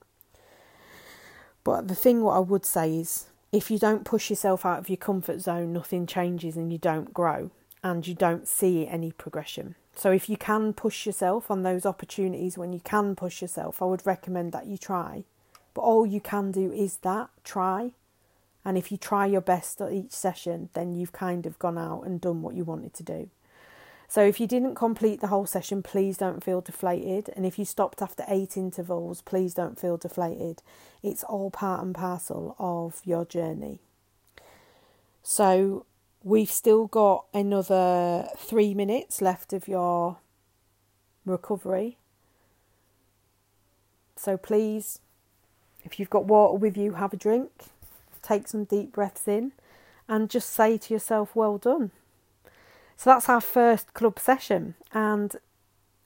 But 1.66 1.89
the 1.89 1.95
thing, 1.95 2.22
what 2.22 2.38
I 2.38 2.39
would 2.39 2.63
say 2.66 2.95
is, 2.95 3.26
if 3.51 3.70
you 3.70 3.80
don't 3.80 4.05
push 4.05 4.30
yourself 4.30 4.66
out 4.66 4.80
of 4.80 4.88
your 4.88 4.97
comfort 4.97 5.41
zone, 5.41 5.74
nothing 5.74 6.05
changes 6.05 6.55
and 6.55 6.72
you 6.72 6.78
don't 6.78 7.13
grow 7.13 7.49
and 7.84 8.07
you 8.07 8.13
don't 8.13 8.47
see 8.47 8.88
any 8.88 9.11
progression. 9.11 9.76
So, 9.95 10.11
if 10.11 10.30
you 10.30 10.38
can 10.38 10.74
push 10.74 11.05
yourself 11.05 11.49
on 11.49 11.63
those 11.63 11.86
opportunities 11.86 12.57
when 12.57 12.72
you 12.72 12.82
can 12.82 13.16
push 13.16 13.41
yourself, 13.41 13.82
I 13.82 13.86
would 13.86 14.05
recommend 14.05 14.51
that 14.51 14.68
you 14.68 14.78
try. 14.78 15.24
But 15.74 15.82
all 15.82 16.05
you 16.05 16.22
can 16.22 16.51
do 16.51 16.72
is 16.72 16.97
that 16.97 17.30
try. 17.43 17.91
And 18.63 18.78
if 18.78 18.91
you 18.91 18.97
try 18.97 19.26
your 19.26 19.41
best 19.41 19.82
at 19.82 19.91
each 19.91 20.11
session, 20.11 20.70
then 20.74 20.93
you've 20.93 21.13
kind 21.13 21.45
of 21.45 21.59
gone 21.59 21.78
out 21.78 22.03
and 22.03 22.22
done 22.22 22.41
what 22.41 22.55
you 22.55 22.63
wanted 22.63 22.93
to 22.95 23.03
do. 23.03 23.30
So 24.07 24.23
if 24.23 24.39
you 24.39 24.47
didn't 24.47 24.75
complete 24.75 25.19
the 25.19 25.27
whole 25.27 25.45
session, 25.45 25.81
please 25.81 26.17
don't 26.17 26.43
feel 26.43 26.61
deflated. 26.61 27.29
And 27.35 27.45
if 27.45 27.57
you 27.57 27.65
stopped 27.65 28.01
after 28.01 28.23
eight 28.27 28.55
intervals, 28.55 29.21
please 29.21 29.53
don't 29.53 29.79
feel 29.79 29.97
deflated. 29.97 30.61
It's 31.01 31.23
all 31.23 31.51
part 31.51 31.83
and 31.83 31.93
parcel 31.93 32.55
of 32.59 33.01
your 33.03 33.25
journey. 33.25 33.79
So 35.23 35.85
we've 36.23 36.51
still 36.51 36.87
got 36.87 37.25
another 37.33 38.29
three 38.37 38.73
minutes 38.73 39.21
left 39.21 39.53
of 39.53 39.67
your 39.67 40.17
recovery. 41.25 41.97
So 44.15 44.37
please, 44.37 44.99
if 45.83 45.99
you've 45.99 46.09
got 46.09 46.25
water 46.25 46.57
with 46.57 46.77
you, 46.77 46.93
have 46.93 47.13
a 47.13 47.17
drink, 47.17 47.51
take 48.21 48.47
some 48.47 48.63
deep 48.63 48.93
breaths 48.93 49.27
in, 49.27 49.51
and 50.07 50.29
just 50.29 50.51
say 50.51 50.77
to 50.77 50.93
yourself, 50.93 51.35
well 51.35 51.57
done. 51.57 51.91
So 52.97 53.09
that's 53.09 53.29
our 53.29 53.41
first 53.41 53.93
club 53.93 54.19
session, 54.19 54.75
and 54.93 55.35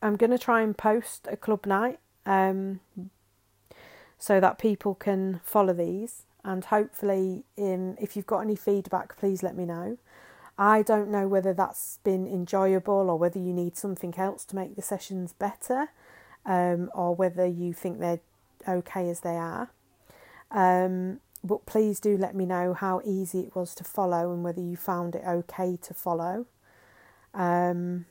I'm 0.01 0.15
going 0.15 0.31
to 0.31 0.39
try 0.39 0.61
and 0.61 0.77
post 0.77 1.27
a 1.29 1.37
club 1.37 1.65
night 1.65 1.99
um, 2.25 2.79
so 4.17 4.39
that 4.39 4.57
people 4.57 4.95
can 4.95 5.41
follow 5.43 5.73
these. 5.73 6.23
And 6.43 6.65
hopefully, 6.65 7.43
in, 7.57 7.97
if 8.01 8.15
you've 8.15 8.25
got 8.25 8.39
any 8.39 8.55
feedback, 8.55 9.17
please 9.17 9.43
let 9.43 9.55
me 9.55 9.65
know. 9.65 9.97
I 10.57 10.81
don't 10.81 11.09
know 11.09 11.27
whether 11.27 11.53
that's 11.53 11.99
been 12.03 12.27
enjoyable 12.27 13.09
or 13.09 13.17
whether 13.17 13.39
you 13.39 13.53
need 13.53 13.77
something 13.77 14.15
else 14.17 14.43
to 14.45 14.55
make 14.55 14.75
the 14.75 14.81
sessions 14.81 15.33
better, 15.33 15.89
um, 16.45 16.89
or 16.93 17.13
whether 17.15 17.45
you 17.45 17.73
think 17.73 17.99
they're 17.99 18.19
okay 18.67 19.09
as 19.09 19.19
they 19.19 19.37
are. 19.37 19.69
Um, 20.51 21.19
but 21.43 21.65
please 21.65 21.99
do 21.99 22.17
let 22.17 22.35
me 22.35 22.45
know 22.45 22.73
how 22.73 23.01
easy 23.05 23.41
it 23.41 23.55
was 23.55 23.73
to 23.75 23.83
follow 23.83 24.33
and 24.33 24.43
whether 24.43 24.61
you 24.61 24.75
found 24.75 25.15
it 25.15 25.23
okay 25.25 25.77
to 25.81 25.93
follow. 25.93 26.45
Um, 27.33 28.05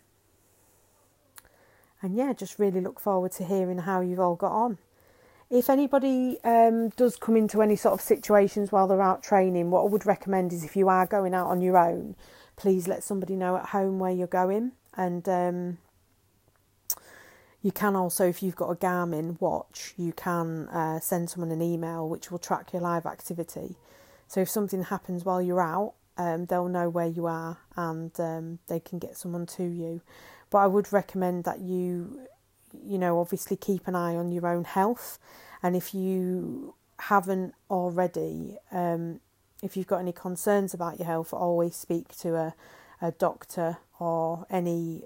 and 2.03 2.15
yeah, 2.15 2.33
just 2.33 2.59
really 2.59 2.81
look 2.81 3.01
forward 3.01 3.33
to 3.33 3.45
hearing 3.45 3.79
how 3.79 4.01
you've 4.01 4.21
all 4.21 4.37
got 4.37 4.53
on. 4.53 4.79
If 5.51 5.71
anybody 5.71 6.39
um, 6.45 6.91
does 6.91 7.17
come 7.17 7.37
into 7.37 7.63
any 7.63 7.75
sort 7.75 7.95
of 7.95 8.01
situations 8.01 8.71
while 8.71 8.87
they're 8.87 9.03
out 9.03 9.23
training, 9.23 9.71
what 9.71 9.83
I 9.83 9.89
would 9.89 10.05
recommend 10.05 10.53
is 10.53 10.63
if 10.63 10.77
you 10.77 10.89
are 10.89 11.07
going 11.07 11.35
out 11.35 11.47
on 11.47 11.63
your 11.63 11.79
own, 11.79 12.17
please 12.57 12.87
let 12.87 13.03
somebody 13.03 13.35
know 13.35 13.57
at 13.57 13.67
home 13.71 13.99
where 13.99 14.13
you're 14.13 14.27
going. 14.27 14.73
And 14.95 15.27
um, 15.29 15.79
you 17.63 17.73
can 17.73 17.97
also, 17.97 18.29
if 18.29 18.43
you've 18.43 18.57
got 18.57 18.71
a 18.71 18.77
Garmin 18.77 19.41
watch, 19.41 19.95
you 19.97 20.13
can 20.13 20.69
uh, 20.69 21.01
send 21.01 21.31
someone 21.31 21.51
an 21.51 21.63
email 21.63 22.09
which 22.09 22.31
will 22.31 22.39
track 22.39 22.73
your 22.73 22.83
live 22.83 23.07
activity. 23.07 23.77
So 24.27 24.41
if 24.41 24.51
something 24.51 24.85
happens 24.85 25.25
while 25.25 25.41
you're 25.41 25.63
out, 25.63 25.95
um, 26.19 26.47
they'll 26.47 26.69
know 26.69 26.89
where 26.89 27.07
you 27.07 27.27
are 27.27 27.59
and 27.77 28.11
um, 28.21 28.59
they 28.67 28.81
can 28.81 28.99
get 28.99 29.17
someone 29.17 29.47
to 29.47 29.63
you. 29.63 30.03
But 30.51 30.59
I 30.59 30.67
would 30.67 30.93
recommend 30.93 31.45
that 31.45 31.61
you, 31.61 32.27
you 32.85 32.99
know, 32.99 33.21
obviously 33.21 33.57
keep 33.57 33.87
an 33.87 33.95
eye 33.95 34.17
on 34.17 34.33
your 34.33 34.47
own 34.47 34.65
health. 34.65 35.19
And 35.63 35.77
if 35.77 35.95
you 35.95 36.75
haven't 36.99 37.55
already, 37.71 38.57
um, 38.73 39.21
if 39.63 39.77
you've 39.77 39.87
got 39.87 40.01
any 40.01 40.13
concerns 40.13 40.75
about 40.75 40.99
your 40.99 41.07
health, 41.07 41.33
always 41.33 41.77
speak 41.77 42.17
to 42.19 42.35
a, 42.35 42.55
a 43.01 43.13
doctor 43.13 43.79
or 44.01 44.47
any 44.51 45.05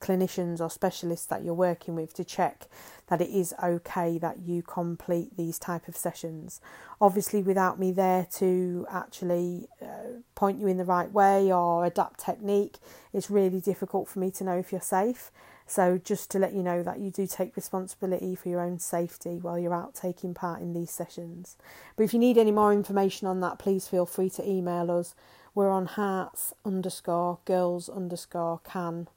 clinicians 0.00 0.60
or 0.60 0.70
specialists 0.70 1.26
that 1.26 1.44
you're 1.44 1.54
working 1.54 1.94
with 1.94 2.14
to 2.14 2.24
check 2.24 2.66
that 3.08 3.20
it 3.20 3.30
is 3.30 3.54
okay 3.62 4.18
that 4.18 4.40
you 4.40 4.62
complete 4.62 5.36
these 5.36 5.58
type 5.58 5.88
of 5.88 5.96
sessions. 5.96 6.60
Obviously 7.00 7.42
without 7.42 7.78
me 7.78 7.90
there 7.90 8.26
to 8.34 8.86
actually 8.90 9.66
uh, 9.82 10.20
point 10.34 10.60
you 10.60 10.66
in 10.66 10.76
the 10.76 10.84
right 10.84 11.12
way 11.12 11.52
or 11.52 11.84
adapt 11.84 12.20
technique 12.20 12.76
it's 13.12 13.30
really 13.30 13.60
difficult 13.60 14.08
for 14.08 14.18
me 14.18 14.30
to 14.30 14.44
know 14.44 14.58
if 14.58 14.72
you're 14.72 14.80
safe. 14.80 15.30
So 15.66 16.00
just 16.02 16.30
to 16.30 16.38
let 16.38 16.54
you 16.54 16.62
know 16.62 16.82
that 16.82 16.98
you 16.98 17.10
do 17.10 17.26
take 17.26 17.56
responsibility 17.56 18.34
for 18.34 18.48
your 18.48 18.60
own 18.60 18.78
safety 18.78 19.38
while 19.38 19.58
you're 19.58 19.74
out 19.74 19.94
taking 19.94 20.32
part 20.32 20.60
in 20.62 20.72
these 20.72 20.90
sessions. 20.90 21.56
But 21.96 22.04
if 22.04 22.14
you 22.14 22.18
need 22.18 22.38
any 22.38 22.52
more 22.52 22.72
information 22.72 23.26
on 23.26 23.40
that 23.40 23.58
please 23.58 23.88
feel 23.88 24.06
free 24.06 24.30
to 24.30 24.48
email 24.48 24.90
us. 24.90 25.14
We're 25.54 25.70
on 25.70 25.86
hearts 25.86 26.54
underscore 26.64 27.38
girls 27.44 27.88
underscore 27.88 28.60
can 28.64 29.08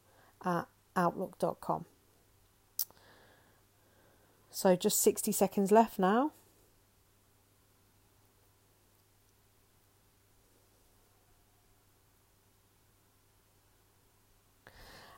at 0.44 0.68
outlook.com. 0.96 1.86
So 4.50 4.76
just 4.76 5.02
60 5.02 5.32
seconds 5.32 5.72
left 5.72 5.98
now. 5.98 6.32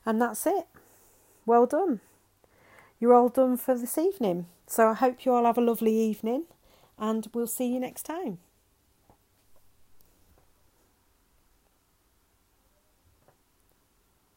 And 0.06 0.22
that's 0.22 0.46
it. 0.46 0.68
Well 1.46 1.66
done. 1.66 2.02
You're 3.00 3.14
all 3.14 3.30
done 3.30 3.58
for 3.58 3.76
this 3.76 3.98
evening. 3.98 4.48
So 4.68 4.90
I 4.90 4.94
hope 4.94 5.26
you 5.26 5.34
all 5.34 5.46
have 5.46 5.58
a 5.58 5.62
lovely 5.62 5.96
evening 5.96 6.44
and 6.98 7.28
we'll 7.34 7.48
see 7.48 7.74
you 7.74 7.80
next 7.80 8.04
time. 8.04 8.40